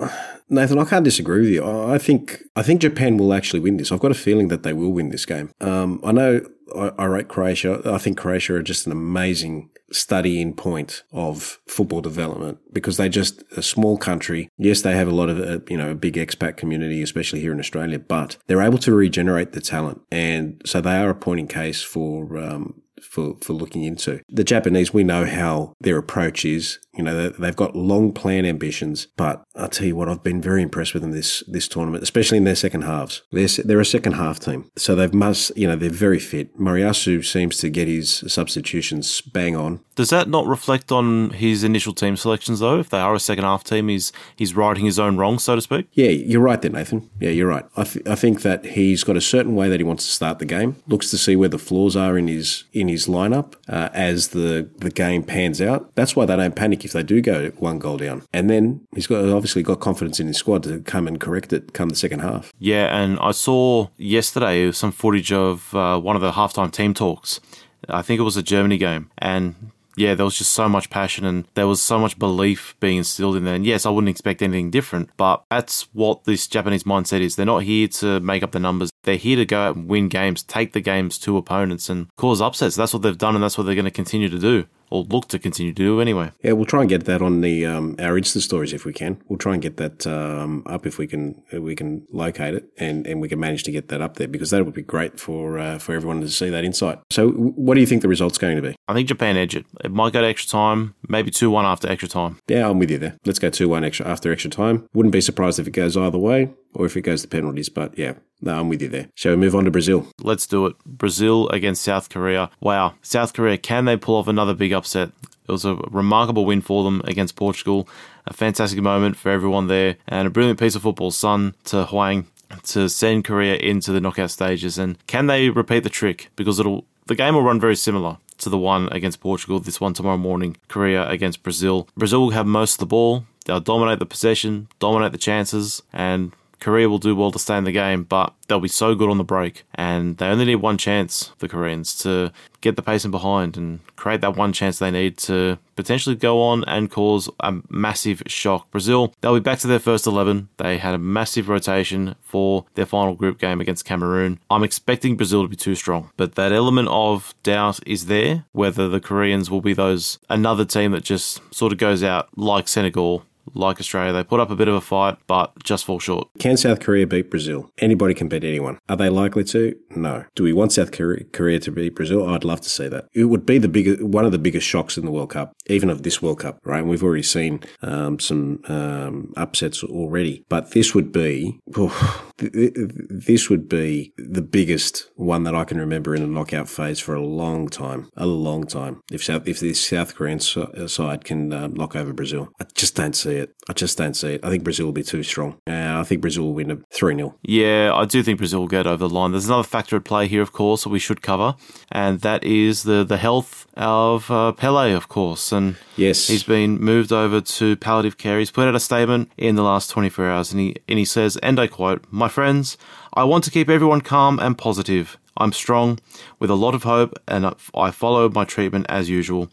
Nathan, 0.48 0.78
I 0.78 0.84
can't 0.84 1.04
disagree 1.04 1.40
with 1.40 1.50
you. 1.50 1.64
I 1.64 1.98
think 1.98 2.42
I 2.56 2.62
think 2.62 2.80
Japan 2.80 3.16
will 3.16 3.32
actually 3.32 3.60
win 3.60 3.76
this. 3.76 3.92
I've 3.92 4.00
got 4.00 4.10
a 4.10 4.14
feeling 4.14 4.48
that 4.48 4.62
they 4.62 4.72
will 4.72 4.92
win 4.92 5.10
this 5.10 5.26
game. 5.26 5.50
Um, 5.60 6.00
I 6.04 6.12
know 6.12 6.40
I, 6.74 6.92
I 6.98 7.04
rate 7.06 7.28
Croatia. 7.28 7.80
I 7.84 7.98
think 7.98 8.18
Croatia 8.18 8.54
are 8.54 8.62
just 8.62 8.86
an 8.86 8.92
amazing 8.92 9.70
study 9.92 10.40
in 10.40 10.54
point 10.54 11.02
of 11.12 11.58
football 11.66 12.00
development 12.00 12.58
because 12.72 12.96
they're 12.96 13.08
just 13.08 13.42
a 13.56 13.62
small 13.62 13.96
country. 13.96 14.48
Yes, 14.56 14.82
they 14.82 14.94
have 14.94 15.08
a 15.08 15.14
lot 15.14 15.28
of 15.28 15.40
uh, 15.40 15.60
you 15.68 15.76
know 15.76 15.90
a 15.90 15.94
big 15.94 16.14
expat 16.14 16.56
community, 16.56 17.02
especially 17.02 17.40
here 17.40 17.52
in 17.52 17.60
Australia, 17.60 17.98
but 17.98 18.36
they're 18.46 18.62
able 18.62 18.78
to 18.78 18.94
regenerate 18.94 19.52
the 19.52 19.60
talent, 19.60 20.02
and 20.10 20.60
so 20.64 20.80
they 20.80 20.96
are 20.96 21.10
a 21.10 21.14
point 21.14 21.40
in 21.40 21.48
case 21.48 21.82
for 21.82 22.36
um, 22.38 22.79
for, 23.02 23.36
for 23.40 23.52
looking 23.52 23.84
into. 23.84 24.20
The 24.28 24.44
Japanese, 24.44 24.92
we 24.92 25.04
know 25.04 25.24
how 25.24 25.74
their 25.80 25.98
approach 25.98 26.44
is. 26.44 26.78
You 26.96 27.04
know, 27.04 27.28
they've 27.28 27.56
got 27.56 27.76
long 27.76 28.12
plan 28.12 28.44
ambitions, 28.44 29.06
but 29.16 29.42
I'll 29.54 29.68
tell 29.68 29.86
you 29.86 29.94
what, 29.94 30.08
I've 30.08 30.24
been 30.24 30.42
very 30.42 30.62
impressed 30.62 30.92
with 30.92 31.02
them 31.02 31.12
this, 31.12 31.44
this 31.46 31.68
tournament, 31.68 32.02
especially 32.02 32.38
in 32.38 32.44
their 32.44 32.56
second 32.56 32.82
halves. 32.82 33.22
They're, 33.30 33.46
they're 33.64 33.80
a 33.80 33.84
second 33.84 34.14
half 34.14 34.40
team. 34.40 34.70
So 34.76 34.94
they've 34.94 35.14
must, 35.14 35.56
you 35.56 35.68
know, 35.68 35.76
they're 35.76 35.90
very 35.90 36.18
fit. 36.18 36.58
Moriyasu 36.58 37.24
seems 37.24 37.58
to 37.58 37.70
get 37.70 37.86
his 37.86 38.24
substitutions 38.26 39.20
bang 39.20 39.54
on. 39.56 39.80
Does 39.94 40.10
that 40.10 40.28
not 40.28 40.46
reflect 40.46 40.90
on 40.90 41.30
his 41.30 41.62
initial 41.62 41.92
team 41.92 42.16
selections 42.16 42.60
though? 42.60 42.78
If 42.78 42.90
they 42.90 42.98
are 42.98 43.14
a 43.14 43.20
second 43.20 43.44
half 43.44 43.62
team, 43.62 43.88
he's, 43.88 44.12
he's 44.34 44.56
righting 44.56 44.84
his 44.84 44.98
own 44.98 45.16
wrong, 45.16 45.38
so 45.38 45.54
to 45.54 45.60
speak? 45.60 45.86
Yeah, 45.92 46.08
you're 46.08 46.40
right 46.40 46.60
there, 46.60 46.70
Nathan. 46.70 47.08
Yeah, 47.20 47.30
you're 47.30 47.48
right. 47.48 47.64
I, 47.76 47.84
th- 47.84 48.06
I 48.08 48.14
think 48.14 48.42
that 48.42 48.64
he's 48.64 49.04
got 49.04 49.16
a 49.16 49.20
certain 49.20 49.54
way 49.54 49.68
that 49.68 49.78
he 49.78 49.84
wants 49.84 50.06
to 50.06 50.12
start 50.12 50.38
the 50.38 50.46
game, 50.46 50.76
looks 50.88 51.10
to 51.10 51.18
see 51.18 51.36
where 51.36 51.48
the 51.48 51.58
flaws 51.58 51.96
are 51.96 52.18
in 52.18 52.28
his, 52.28 52.64
in 52.72 52.88
his 52.88 53.06
lineup 53.06 53.54
uh, 53.68 53.90
as 53.92 54.28
the 54.28 54.70
the 54.78 54.90
game 54.90 55.22
pans 55.22 55.60
out. 55.60 55.94
That's 55.94 56.16
why 56.16 56.24
they 56.24 56.36
don't 56.36 56.56
panic 56.56 56.79
if 56.84 56.92
they 56.92 57.02
do 57.02 57.20
go 57.20 57.50
one 57.58 57.78
goal 57.78 57.96
down. 57.96 58.22
And 58.32 58.48
then 58.48 58.86
he's 58.94 59.06
got 59.06 59.28
obviously 59.28 59.62
got 59.62 59.80
confidence 59.80 60.20
in 60.20 60.26
his 60.26 60.36
squad 60.36 60.62
to 60.64 60.80
come 60.80 61.06
and 61.06 61.20
correct 61.20 61.52
it 61.52 61.72
come 61.72 61.88
the 61.88 61.96
second 61.96 62.20
half. 62.20 62.52
Yeah, 62.58 62.96
and 62.96 63.18
I 63.20 63.32
saw 63.32 63.88
yesterday 63.96 64.70
some 64.72 64.92
footage 64.92 65.32
of 65.32 65.74
uh, 65.74 65.98
one 65.98 66.16
of 66.16 66.22
the 66.22 66.32
halftime 66.32 66.72
team 66.72 66.94
talks. 66.94 67.40
I 67.88 68.02
think 68.02 68.20
it 68.20 68.24
was 68.24 68.36
a 68.36 68.42
Germany 68.42 68.76
game, 68.78 69.10
and 69.18 69.54
yeah, 69.96 70.14
there 70.14 70.24
was 70.24 70.38
just 70.38 70.52
so 70.52 70.68
much 70.68 70.88
passion 70.88 71.24
and 71.26 71.46
there 71.54 71.66
was 71.66 71.82
so 71.82 71.98
much 71.98 72.18
belief 72.18 72.74
being 72.80 72.98
instilled 72.98 73.36
in 73.36 73.44
there. 73.44 73.54
And 73.54 73.66
yes, 73.66 73.84
I 73.84 73.90
wouldn't 73.90 74.08
expect 74.08 74.40
anything 74.40 74.70
different, 74.70 75.10
but 75.16 75.44
that's 75.50 75.88
what 75.92 76.24
this 76.24 76.46
Japanese 76.46 76.84
mindset 76.84 77.20
is. 77.20 77.36
They're 77.36 77.46
not 77.46 77.64
here 77.64 77.88
to 77.88 78.20
make 78.20 78.42
up 78.42 78.52
the 78.52 78.60
numbers. 78.60 78.90
They're 79.02 79.16
here 79.16 79.36
to 79.36 79.44
go 79.44 79.60
out 79.60 79.76
and 79.76 79.88
win 79.88 80.08
games, 80.08 80.42
take 80.42 80.72
the 80.72 80.80
games 80.80 81.18
to 81.18 81.36
opponents 81.36 81.88
and 81.88 82.08
cause 82.16 82.40
upsets. 82.40 82.76
That's 82.76 82.94
what 82.94 83.02
they've 83.02 83.16
done 83.16 83.34
and 83.34 83.42
that's 83.44 83.58
what 83.58 83.64
they're 83.64 83.74
going 83.74 83.84
to 83.84 83.90
continue 83.90 84.28
to 84.28 84.38
do 84.38 84.66
or 84.90 85.04
look 85.04 85.28
to 85.28 85.38
continue 85.38 85.72
to 85.72 85.82
do 85.82 86.00
anyway. 86.00 86.32
Yeah, 86.42 86.52
we'll 86.52 86.66
try 86.66 86.80
and 86.80 86.88
get 86.88 87.04
that 87.04 87.22
on 87.22 87.40
the 87.40 87.64
um, 87.64 87.96
our 87.98 88.18
Insta 88.18 88.40
stories 88.40 88.72
if 88.72 88.84
we 88.84 88.92
can. 88.92 89.22
We'll 89.28 89.38
try 89.38 89.54
and 89.54 89.62
get 89.62 89.76
that 89.78 90.06
um, 90.06 90.62
up 90.66 90.86
if 90.86 90.98
we 90.98 91.06
can 91.06 91.42
if 91.50 91.60
we 91.60 91.74
can 91.74 92.06
locate 92.10 92.54
it 92.54 92.70
and, 92.76 93.06
and 93.06 93.20
we 93.20 93.28
can 93.28 93.40
manage 93.40 93.62
to 93.64 93.70
get 93.70 93.88
that 93.88 94.00
up 94.00 94.16
there 94.16 94.28
because 94.28 94.50
that 94.50 94.64
would 94.64 94.74
be 94.74 94.82
great 94.82 95.18
for 95.18 95.58
uh, 95.58 95.78
for 95.78 95.94
everyone 95.94 96.20
to 96.20 96.28
see 96.28 96.50
that 96.50 96.64
insight. 96.64 96.98
So, 97.10 97.30
what 97.30 97.74
do 97.74 97.80
you 97.80 97.86
think 97.86 98.02
the 98.02 98.08
result's 98.08 98.38
going 98.38 98.56
to 98.56 98.62
be? 98.62 98.76
I 98.88 98.94
think 98.94 99.08
Japan 99.08 99.36
edge 99.36 99.56
it. 99.56 99.66
It 99.84 99.92
might 99.92 100.12
go 100.12 100.20
to 100.20 100.26
extra 100.26 100.50
time, 100.50 100.94
maybe 101.08 101.30
two 101.30 101.50
one 101.50 101.64
after 101.64 101.88
extra 101.88 102.08
time. 102.08 102.38
Yeah, 102.48 102.68
I'm 102.68 102.78
with 102.78 102.90
you 102.90 102.98
there. 102.98 103.16
Let's 103.24 103.38
go 103.38 103.50
two 103.50 103.68
one 103.68 103.84
extra 103.84 104.06
after 104.06 104.32
extra 104.32 104.50
time. 104.50 104.88
Wouldn't 104.92 105.12
be 105.12 105.20
surprised 105.20 105.58
if 105.58 105.66
it 105.66 105.72
goes 105.72 105.96
either 105.96 106.18
way 106.18 106.50
or 106.74 106.86
if 106.86 106.96
it 106.96 107.02
goes 107.02 107.22
to 107.22 107.28
penalties. 107.28 107.68
But 107.68 107.98
yeah, 107.98 108.14
no, 108.40 108.58
I'm 108.58 108.68
with 108.68 108.82
you 108.82 108.88
there. 108.88 109.08
Shall 109.14 109.32
we 109.32 109.36
move 109.36 109.54
on 109.54 109.64
to 109.64 109.70
Brazil? 109.70 110.06
Let's 110.20 110.46
do 110.46 110.66
it. 110.66 110.76
Brazil 110.84 111.48
against 111.48 111.82
South 111.82 112.08
Korea. 112.08 112.50
Wow, 112.60 112.94
South 113.02 113.32
Korea, 113.32 113.58
can 113.58 113.84
they 113.84 113.96
pull 113.96 114.16
off 114.16 114.28
another 114.28 114.54
big 114.54 114.72
upset? 114.72 115.10
It 115.48 115.52
was 115.52 115.64
a 115.64 115.74
remarkable 115.74 116.44
win 116.44 116.60
for 116.60 116.84
them 116.84 117.02
against 117.04 117.34
Portugal. 117.34 117.88
A 118.26 118.32
fantastic 118.32 118.80
moment 118.80 119.16
for 119.16 119.30
everyone 119.30 119.66
there, 119.66 119.96
and 120.06 120.26
a 120.26 120.30
brilliant 120.30 120.60
piece 120.60 120.76
of 120.76 120.82
football, 120.82 121.10
Son 121.10 121.54
to 121.64 121.86
Hwang 121.86 122.26
to 122.64 122.88
send 122.88 123.24
Korea 123.24 123.56
into 123.56 123.92
the 123.92 124.00
knockout 124.00 124.30
stages. 124.30 124.78
And 124.78 125.04
can 125.06 125.26
they 125.26 125.50
repeat 125.50 125.82
the 125.82 125.90
trick? 125.90 126.30
Because 126.36 126.60
it'll 126.60 126.84
the 127.06 127.14
game 127.16 127.34
will 127.34 127.42
run 127.42 127.58
very 127.58 127.74
similar 127.74 128.18
to 128.38 128.48
the 128.48 128.58
one 128.58 128.88
against 128.92 129.20
Portugal. 129.20 129.58
This 129.58 129.80
one 129.80 129.94
tomorrow 129.94 130.16
morning, 130.16 130.56
Korea 130.68 131.08
against 131.08 131.42
Brazil. 131.42 131.88
Brazil 131.96 132.20
will 132.20 132.30
have 132.30 132.46
most 132.46 132.74
of 132.74 132.78
the 132.78 132.86
ball. 132.86 133.24
They'll 133.46 133.60
dominate 133.60 133.98
the 133.98 134.06
possession, 134.06 134.68
dominate 134.78 135.12
the 135.12 135.18
chances, 135.18 135.82
and 135.92 136.32
Korea 136.60 136.88
will 136.88 136.98
do 136.98 137.16
well 137.16 137.32
to 137.32 137.38
stay 137.38 137.56
in 137.56 137.64
the 137.64 137.72
game, 137.72 138.04
but 138.04 138.34
they'll 138.46 138.60
be 138.60 138.68
so 138.68 138.94
good 138.94 139.10
on 139.10 139.18
the 139.18 139.24
break. 139.24 139.64
And 139.74 140.18
they 140.18 140.26
only 140.26 140.44
need 140.44 140.56
one 140.56 140.78
chance, 140.78 141.32
the 141.38 141.48
Koreans, 141.48 141.94
to 142.02 142.32
get 142.60 142.76
the 142.76 142.82
pace 142.82 143.04
in 143.04 143.10
behind 143.10 143.56
and 143.56 143.80
create 143.96 144.20
that 144.20 144.36
one 144.36 144.52
chance 144.52 144.78
they 144.78 144.90
need 144.90 145.16
to 145.16 145.58
potentially 145.76 146.14
go 146.14 146.42
on 146.42 146.62
and 146.64 146.90
cause 146.90 147.30
a 147.40 147.54
massive 147.70 148.22
shock. 148.26 148.70
Brazil, 148.70 149.14
they'll 149.20 149.34
be 149.34 149.40
back 149.40 149.58
to 149.60 149.66
their 149.66 149.78
first 149.78 150.06
11. 150.06 150.48
They 150.58 150.76
had 150.76 150.94
a 150.94 150.98
massive 150.98 151.48
rotation 151.48 152.16
for 152.20 152.66
their 152.74 152.84
final 152.84 153.14
group 153.14 153.38
game 153.38 153.60
against 153.60 153.86
Cameroon. 153.86 154.38
I'm 154.50 154.62
expecting 154.62 155.16
Brazil 155.16 155.42
to 155.42 155.48
be 155.48 155.56
too 155.56 155.74
strong, 155.74 156.10
but 156.18 156.34
that 156.34 156.52
element 156.52 156.88
of 156.88 157.34
doubt 157.42 157.80
is 157.86 158.06
there 158.06 158.44
whether 158.52 158.88
the 158.88 159.00
Koreans 159.00 159.50
will 159.50 159.62
be 159.62 159.72
those 159.72 160.18
another 160.28 160.66
team 160.66 160.92
that 160.92 161.04
just 161.04 161.40
sort 161.54 161.72
of 161.72 161.78
goes 161.78 162.02
out 162.02 162.28
like 162.36 162.68
Senegal 162.68 163.24
like 163.54 163.80
Australia. 163.80 164.12
They 164.12 164.24
put 164.24 164.40
up 164.40 164.50
a 164.50 164.56
bit 164.56 164.68
of 164.68 164.74
a 164.74 164.80
fight, 164.80 165.18
but 165.26 165.52
just 165.62 165.84
fall 165.84 165.98
short. 165.98 166.28
Can 166.38 166.56
South 166.56 166.80
Korea 166.80 167.06
beat 167.06 167.30
Brazil? 167.30 167.70
Anybody 167.78 168.14
can 168.14 168.28
beat 168.28 168.44
anyone. 168.44 168.78
Are 168.88 168.96
they 168.96 169.08
likely 169.08 169.44
to? 169.44 169.76
No. 169.94 170.24
Do 170.34 170.42
we 170.42 170.52
want 170.52 170.72
South 170.72 170.92
Korea 170.92 171.60
to 171.60 171.70
beat 171.70 171.94
Brazil? 171.94 172.28
I'd 172.28 172.44
love 172.44 172.60
to 172.62 172.68
see 172.68 172.88
that. 172.88 173.06
It 173.12 173.24
would 173.24 173.46
be 173.46 173.58
the 173.58 173.68
biggest, 173.68 174.02
one 174.02 174.24
of 174.24 174.32
the 174.32 174.38
biggest 174.38 174.66
shocks 174.66 174.96
in 174.96 175.04
the 175.04 175.10
World 175.10 175.30
Cup, 175.30 175.52
even 175.66 175.90
of 175.90 176.02
this 176.02 176.22
World 176.22 176.40
Cup, 176.40 176.58
right? 176.64 176.80
And 176.80 176.88
we've 176.88 177.02
already 177.02 177.22
seen 177.22 177.60
um, 177.82 178.18
some 178.18 178.60
um, 178.68 179.32
upsets 179.36 179.82
already, 179.82 180.44
but 180.48 180.72
this 180.72 180.94
would 180.94 181.12
be, 181.12 181.58
oh, 181.76 182.29
this 182.40 183.50
would 183.50 183.68
be 183.68 184.12
the 184.16 184.42
biggest 184.42 185.10
one 185.16 185.44
that 185.44 185.54
I 185.54 185.64
can 185.64 185.78
remember 185.78 186.14
in 186.14 186.22
a 186.22 186.26
knockout 186.26 186.68
phase 186.68 186.98
for 186.98 187.14
a 187.14 187.22
long 187.22 187.68
time, 187.68 188.10
a 188.16 188.26
long 188.26 188.66
time. 188.66 189.02
If 189.10 189.24
South, 189.24 189.46
if 189.46 189.60
this 189.60 189.84
South 189.84 190.14
Korean 190.14 190.40
side 190.40 191.24
can 191.24 191.52
uh, 191.52 191.66
knock 191.68 191.96
over 191.96 192.12
Brazil, 192.12 192.48
I 192.60 192.64
just 192.74 192.96
don't 192.96 193.14
see 193.14 193.34
it. 193.34 193.54
I 193.68 193.72
just 193.72 193.98
don't 193.98 194.14
see 194.14 194.34
it. 194.34 194.44
I 194.44 194.50
think 194.50 194.64
Brazil 194.64 194.86
will 194.86 194.92
be 194.92 195.02
too 195.02 195.22
strong. 195.22 195.58
Uh, 195.66 196.00
I 196.00 196.04
think 196.04 196.20
Brazil 196.20 196.44
will 196.44 196.54
win 196.54 196.70
a 196.70 196.78
3 196.92 197.16
0. 197.16 197.36
Yeah, 197.42 197.92
I 197.94 198.04
do 198.04 198.22
think 198.22 198.38
Brazil 198.38 198.60
will 198.60 198.68
get 198.68 198.86
over 198.86 199.08
the 199.08 199.14
line. 199.14 199.32
There's 199.32 199.46
another 199.46 199.62
factor 199.62 199.96
at 199.96 200.04
play 200.04 200.26
here, 200.26 200.42
of 200.42 200.52
course, 200.52 200.84
that 200.84 200.90
we 200.90 200.98
should 200.98 201.22
cover, 201.22 201.54
and 201.90 202.20
that 202.20 202.44
is 202.44 202.84
the, 202.84 203.04
the 203.04 203.16
health 203.16 203.66
of 203.74 204.30
uh, 204.30 204.52
Pele, 204.52 204.92
of 204.92 205.08
course. 205.08 205.52
And 205.52 205.76
yes, 205.96 206.28
he's 206.28 206.42
been 206.42 206.78
moved 206.80 207.12
over 207.12 207.40
to 207.40 207.76
palliative 207.76 208.18
care. 208.18 208.38
He's 208.38 208.50
put 208.50 208.66
out 208.66 208.74
a 208.74 208.80
statement 208.80 209.30
in 209.36 209.56
the 209.56 209.62
last 209.62 209.90
24 209.90 210.28
hours, 210.28 210.52
and 210.52 210.60
he, 210.60 210.76
and 210.88 210.98
he 210.98 211.04
says, 211.04 211.36
and 211.38 211.60
I 211.60 211.66
quote, 211.66 212.04
My 212.10 212.28
friends, 212.30 212.78
I 213.12 213.24
want 213.24 213.44
to 213.44 213.50
keep 213.50 213.68
everyone 213.68 214.00
calm 214.00 214.38
and 214.38 214.56
positive. 214.56 215.18
I'm 215.36 215.52
strong, 215.52 215.98
with 216.38 216.48
a 216.48 216.54
lot 216.54 216.74
of 216.74 216.84
hope, 216.84 217.18
and 217.28 217.54
I 217.74 217.90
follow 217.90 218.28
my 218.30 218.44
treatment 218.44 218.86
as 218.88 219.10
usual. 219.10 219.50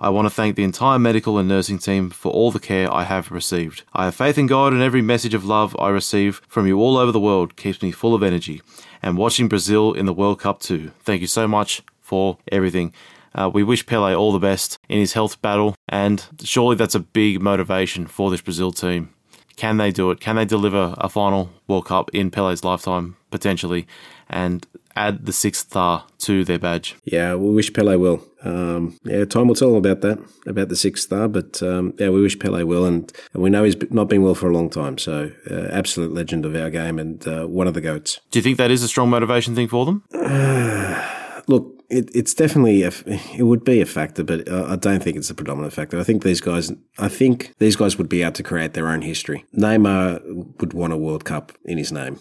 I 0.00 0.10
want 0.10 0.26
to 0.26 0.30
thank 0.30 0.54
the 0.54 0.62
entire 0.62 0.98
medical 0.98 1.38
and 1.38 1.48
nursing 1.48 1.78
team 1.78 2.10
for 2.10 2.30
all 2.30 2.52
the 2.52 2.60
care 2.60 2.92
I 2.92 3.02
have 3.02 3.32
received. 3.32 3.82
I 3.92 4.04
have 4.04 4.14
faith 4.14 4.38
in 4.38 4.46
God, 4.46 4.72
and 4.72 4.80
every 4.80 5.02
message 5.02 5.34
of 5.34 5.44
love 5.44 5.74
I 5.78 5.88
receive 5.88 6.40
from 6.46 6.68
you 6.68 6.78
all 6.78 6.96
over 6.96 7.10
the 7.10 7.18
world 7.18 7.56
keeps 7.56 7.82
me 7.82 7.90
full 7.90 8.14
of 8.14 8.22
energy. 8.22 8.62
And 9.02 9.18
watching 9.18 9.48
Brazil 9.48 9.92
in 9.92 10.06
the 10.06 10.12
World 10.12 10.38
Cup 10.38 10.60
too. 10.60 10.92
Thank 11.00 11.20
you 11.20 11.26
so 11.26 11.48
much 11.48 11.82
for 12.00 12.38
everything. 12.52 12.92
Uh, 13.34 13.50
we 13.52 13.62
wish 13.62 13.86
Pele 13.86 14.14
all 14.14 14.32
the 14.32 14.38
best 14.38 14.78
in 14.88 14.98
his 14.98 15.14
health 15.14 15.40
battle, 15.42 15.74
and 15.88 16.24
surely 16.42 16.76
that's 16.76 16.94
a 16.94 17.00
big 17.00 17.40
motivation 17.40 18.06
for 18.06 18.30
this 18.30 18.40
Brazil 18.40 18.72
team. 18.72 19.10
Can 19.58 19.76
they 19.76 19.90
do 19.90 20.12
it? 20.12 20.20
Can 20.20 20.36
they 20.36 20.44
deliver 20.44 20.94
a 20.98 21.08
final 21.08 21.50
World 21.66 21.86
Cup 21.86 22.10
in 22.14 22.30
Pele's 22.30 22.62
lifetime, 22.62 23.16
potentially? 23.32 23.88
And 24.30 24.64
add 24.94 25.26
the 25.26 25.32
sixth 25.32 25.66
star 25.66 26.04
to 26.18 26.44
their 26.44 26.60
badge. 26.60 26.94
Yeah, 27.02 27.34
we 27.34 27.52
wish 27.52 27.72
Pele 27.72 27.96
will. 27.96 28.22
Um, 28.44 28.96
yeah, 29.02 29.24
time 29.24 29.48
will 29.48 29.56
tell 29.56 29.74
about 29.74 30.00
that, 30.02 30.20
about 30.46 30.68
the 30.68 30.76
sixth 30.76 31.02
star. 31.02 31.26
But 31.26 31.60
um, 31.60 31.92
yeah, 31.98 32.10
we 32.10 32.20
wish 32.20 32.38
Pele 32.38 32.62
will, 32.62 32.84
and, 32.84 33.12
and, 33.34 33.42
we 33.42 33.50
know 33.50 33.64
he's 33.64 33.74
not 33.90 34.08
been 34.08 34.22
well 34.22 34.36
for 34.36 34.48
a 34.48 34.54
long 34.54 34.70
time. 34.70 34.96
So, 34.96 35.32
uh, 35.50 35.68
absolute 35.72 36.14
legend 36.14 36.46
of 36.46 36.54
our 36.54 36.70
game 36.70 37.00
and 37.00 37.26
uh, 37.26 37.46
one 37.46 37.66
of 37.66 37.74
the 37.74 37.80
goats. 37.80 38.20
Do 38.30 38.38
you 38.38 38.44
think 38.44 38.58
that 38.58 38.70
is 38.70 38.84
a 38.84 38.88
strong 38.88 39.10
motivation 39.10 39.56
thing 39.56 39.66
for 39.66 39.84
them? 39.84 40.04
look, 41.48 41.77
it, 41.88 42.10
it's 42.14 42.34
definitely 42.34 42.82
a, 42.82 42.92
it 43.36 43.44
would 43.44 43.64
be 43.64 43.80
a 43.80 43.86
factor, 43.86 44.22
but 44.22 44.48
uh, 44.48 44.66
I 44.68 44.76
don't 44.76 45.02
think 45.02 45.16
it's 45.16 45.30
a 45.30 45.34
predominant 45.34 45.72
factor. 45.72 45.98
I 45.98 46.04
think 46.04 46.22
these 46.22 46.40
guys, 46.40 46.70
I 46.98 47.08
think 47.08 47.54
these 47.58 47.76
guys 47.76 47.96
would 47.98 48.08
be 48.08 48.22
able 48.22 48.32
to 48.32 48.42
create 48.42 48.74
their 48.74 48.88
own 48.88 49.02
history. 49.02 49.44
Neymar 49.56 50.60
would 50.60 50.72
want 50.72 50.92
a 50.92 50.96
World 50.96 51.24
Cup 51.24 51.52
in 51.64 51.78
his 51.78 51.92
name 51.92 52.18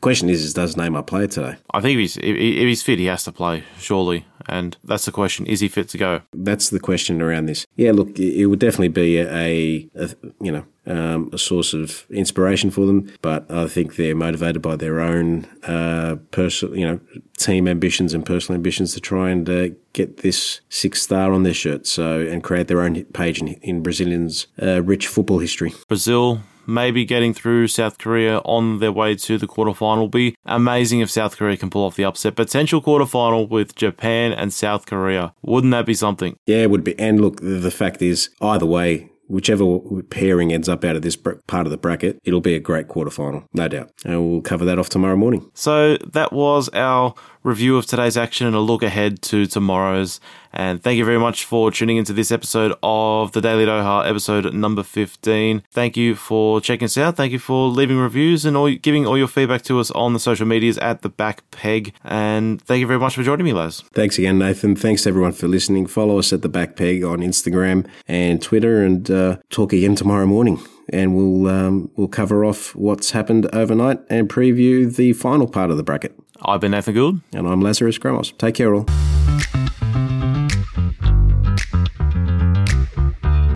question 0.00 0.28
is, 0.28 0.44
is 0.44 0.54
does 0.54 0.74
Neymar 0.74 1.06
play 1.06 1.26
today? 1.26 1.56
I 1.72 1.80
think 1.80 1.94
if 1.94 2.00
he's 2.00 2.16
if 2.16 2.36
he's 2.36 2.82
fit, 2.82 2.98
he 2.98 3.06
has 3.06 3.24
to 3.24 3.32
play, 3.32 3.64
surely. 3.78 4.26
And 4.48 4.76
that's 4.82 5.04
the 5.04 5.12
question: 5.12 5.46
is 5.46 5.60
he 5.60 5.68
fit 5.68 5.88
to 5.90 5.98
go? 5.98 6.22
That's 6.32 6.70
the 6.70 6.80
question 6.80 7.22
around 7.22 7.46
this. 7.46 7.66
Yeah, 7.76 7.92
look, 7.92 8.18
it 8.18 8.46
would 8.46 8.58
definitely 8.58 8.88
be 8.88 9.18
a, 9.18 9.88
a 9.96 10.08
you 10.40 10.52
know 10.52 10.64
um, 10.86 11.30
a 11.32 11.38
source 11.38 11.72
of 11.72 12.06
inspiration 12.10 12.70
for 12.70 12.86
them. 12.86 13.12
But 13.22 13.50
I 13.50 13.68
think 13.68 13.96
they're 13.96 14.14
motivated 14.14 14.62
by 14.62 14.76
their 14.76 15.00
own 15.00 15.44
uh, 15.64 16.16
personal, 16.30 16.76
you 16.76 16.86
know, 16.86 17.00
team 17.38 17.68
ambitions 17.68 18.14
and 18.14 18.24
personal 18.24 18.56
ambitions 18.56 18.94
to 18.94 19.00
try 19.00 19.30
and 19.30 19.48
uh, 19.48 19.68
get 19.92 20.18
this 20.18 20.60
six 20.68 21.02
star 21.02 21.32
on 21.32 21.42
their 21.42 21.54
shirt. 21.54 21.86
So 21.86 22.20
and 22.20 22.42
create 22.42 22.68
their 22.68 22.82
own 22.82 23.04
page 23.04 23.40
in, 23.40 23.48
in 23.48 23.82
Brazilians' 23.82 24.46
uh, 24.60 24.82
rich 24.82 25.06
football 25.06 25.38
history. 25.38 25.74
Brazil 25.88 26.40
maybe 26.70 27.04
getting 27.04 27.34
through 27.34 27.68
South 27.68 27.98
Korea 27.98 28.38
on 28.38 28.78
their 28.78 28.92
way 28.92 29.14
to 29.16 29.38
the 29.38 29.46
quarterfinal. 29.46 29.98
Will 29.98 30.08
be 30.08 30.36
amazing 30.46 31.00
if 31.00 31.10
South 31.10 31.36
Korea 31.36 31.56
can 31.56 31.70
pull 31.70 31.84
off 31.84 31.96
the 31.96 32.04
upset. 32.04 32.36
Potential 32.36 32.80
quarterfinal 32.80 33.48
with 33.48 33.74
Japan 33.74 34.32
and 34.32 34.52
South 34.52 34.86
Korea. 34.86 35.34
Wouldn't 35.42 35.72
that 35.72 35.86
be 35.86 35.94
something? 35.94 36.36
Yeah, 36.46 36.58
it 36.58 36.70
would 36.70 36.84
be. 36.84 36.98
And 36.98 37.20
look, 37.20 37.40
the 37.40 37.70
fact 37.70 38.00
is, 38.00 38.30
either 38.40 38.66
way, 38.66 39.10
whichever 39.30 39.78
pairing 40.10 40.52
ends 40.52 40.68
up 40.68 40.84
out 40.84 40.96
of 40.96 41.02
this 41.02 41.16
part 41.16 41.66
of 41.66 41.70
the 41.70 41.76
bracket, 41.76 42.18
it'll 42.24 42.40
be 42.40 42.54
a 42.54 42.60
great 42.60 42.88
quarterfinal, 42.88 43.44
no 43.52 43.68
doubt. 43.68 43.90
And 44.04 44.30
we'll 44.30 44.42
cover 44.42 44.64
that 44.64 44.78
off 44.78 44.88
tomorrow 44.88 45.16
morning. 45.16 45.48
So 45.54 45.96
that 45.98 46.32
was 46.32 46.68
our 46.70 47.14
review 47.42 47.76
of 47.76 47.86
today's 47.86 48.16
action 48.16 48.46
and 48.46 48.56
a 48.56 48.60
look 48.60 48.82
ahead 48.82 49.22
to 49.22 49.46
tomorrow's. 49.46 50.20
And 50.52 50.82
thank 50.82 50.98
you 50.98 51.04
very 51.04 51.18
much 51.18 51.44
for 51.44 51.70
tuning 51.70 51.96
into 51.96 52.12
this 52.12 52.32
episode 52.32 52.74
of 52.82 53.32
the 53.32 53.40
Daily 53.40 53.64
Doha, 53.64 54.08
episode 54.08 54.52
number 54.52 54.82
15. 54.82 55.62
Thank 55.70 55.96
you 55.96 56.14
for 56.14 56.60
checking 56.60 56.86
us 56.86 56.98
out. 56.98 57.16
Thank 57.16 57.32
you 57.32 57.38
for 57.38 57.68
leaving 57.68 57.98
reviews 57.98 58.44
and 58.44 58.56
all, 58.56 58.70
giving 58.74 59.06
all 59.06 59.16
your 59.16 59.28
feedback 59.28 59.62
to 59.62 59.78
us 59.78 59.90
on 59.92 60.12
the 60.12 60.18
social 60.18 60.46
medias 60.46 60.76
at 60.78 61.02
the 61.02 61.08
back 61.08 61.48
peg. 61.50 61.94
And 62.04 62.60
thank 62.62 62.80
you 62.80 62.86
very 62.86 62.98
much 62.98 63.14
for 63.14 63.22
joining 63.22 63.44
me, 63.44 63.52
Laz. 63.52 63.82
Thanks 63.92 64.18
again, 64.18 64.38
Nathan. 64.38 64.74
Thanks 64.74 65.06
everyone 65.06 65.32
for 65.32 65.46
listening. 65.46 65.86
Follow 65.86 66.18
us 66.18 66.32
at 66.32 66.42
the 66.42 66.48
back 66.48 66.76
peg 66.76 67.04
on 67.04 67.20
Instagram 67.20 67.86
and 68.08 68.42
Twitter 68.42 68.82
and 68.82 69.10
uh, 69.10 69.36
talk 69.50 69.72
again 69.72 69.94
tomorrow 69.94 70.26
morning 70.26 70.60
and 70.92 71.14
we'll 71.14 71.46
um, 71.46 71.90
we'll 71.96 72.08
cover 72.08 72.44
off 72.44 72.74
what's 72.74 73.12
happened 73.12 73.48
overnight 73.54 74.00
and 74.10 74.28
preview 74.28 74.92
the 74.94 75.12
final 75.12 75.46
part 75.46 75.70
of 75.70 75.76
the 75.76 75.82
bracket. 75.82 76.18
I've 76.42 76.60
been 76.60 76.72
Nathan 76.72 76.94
Gould. 76.94 77.20
And 77.32 77.46
I'm 77.46 77.60
Lazarus 77.60 77.98
Gramos. 77.98 78.36
Take 78.38 78.54
care, 78.54 78.74
all. 78.74 78.86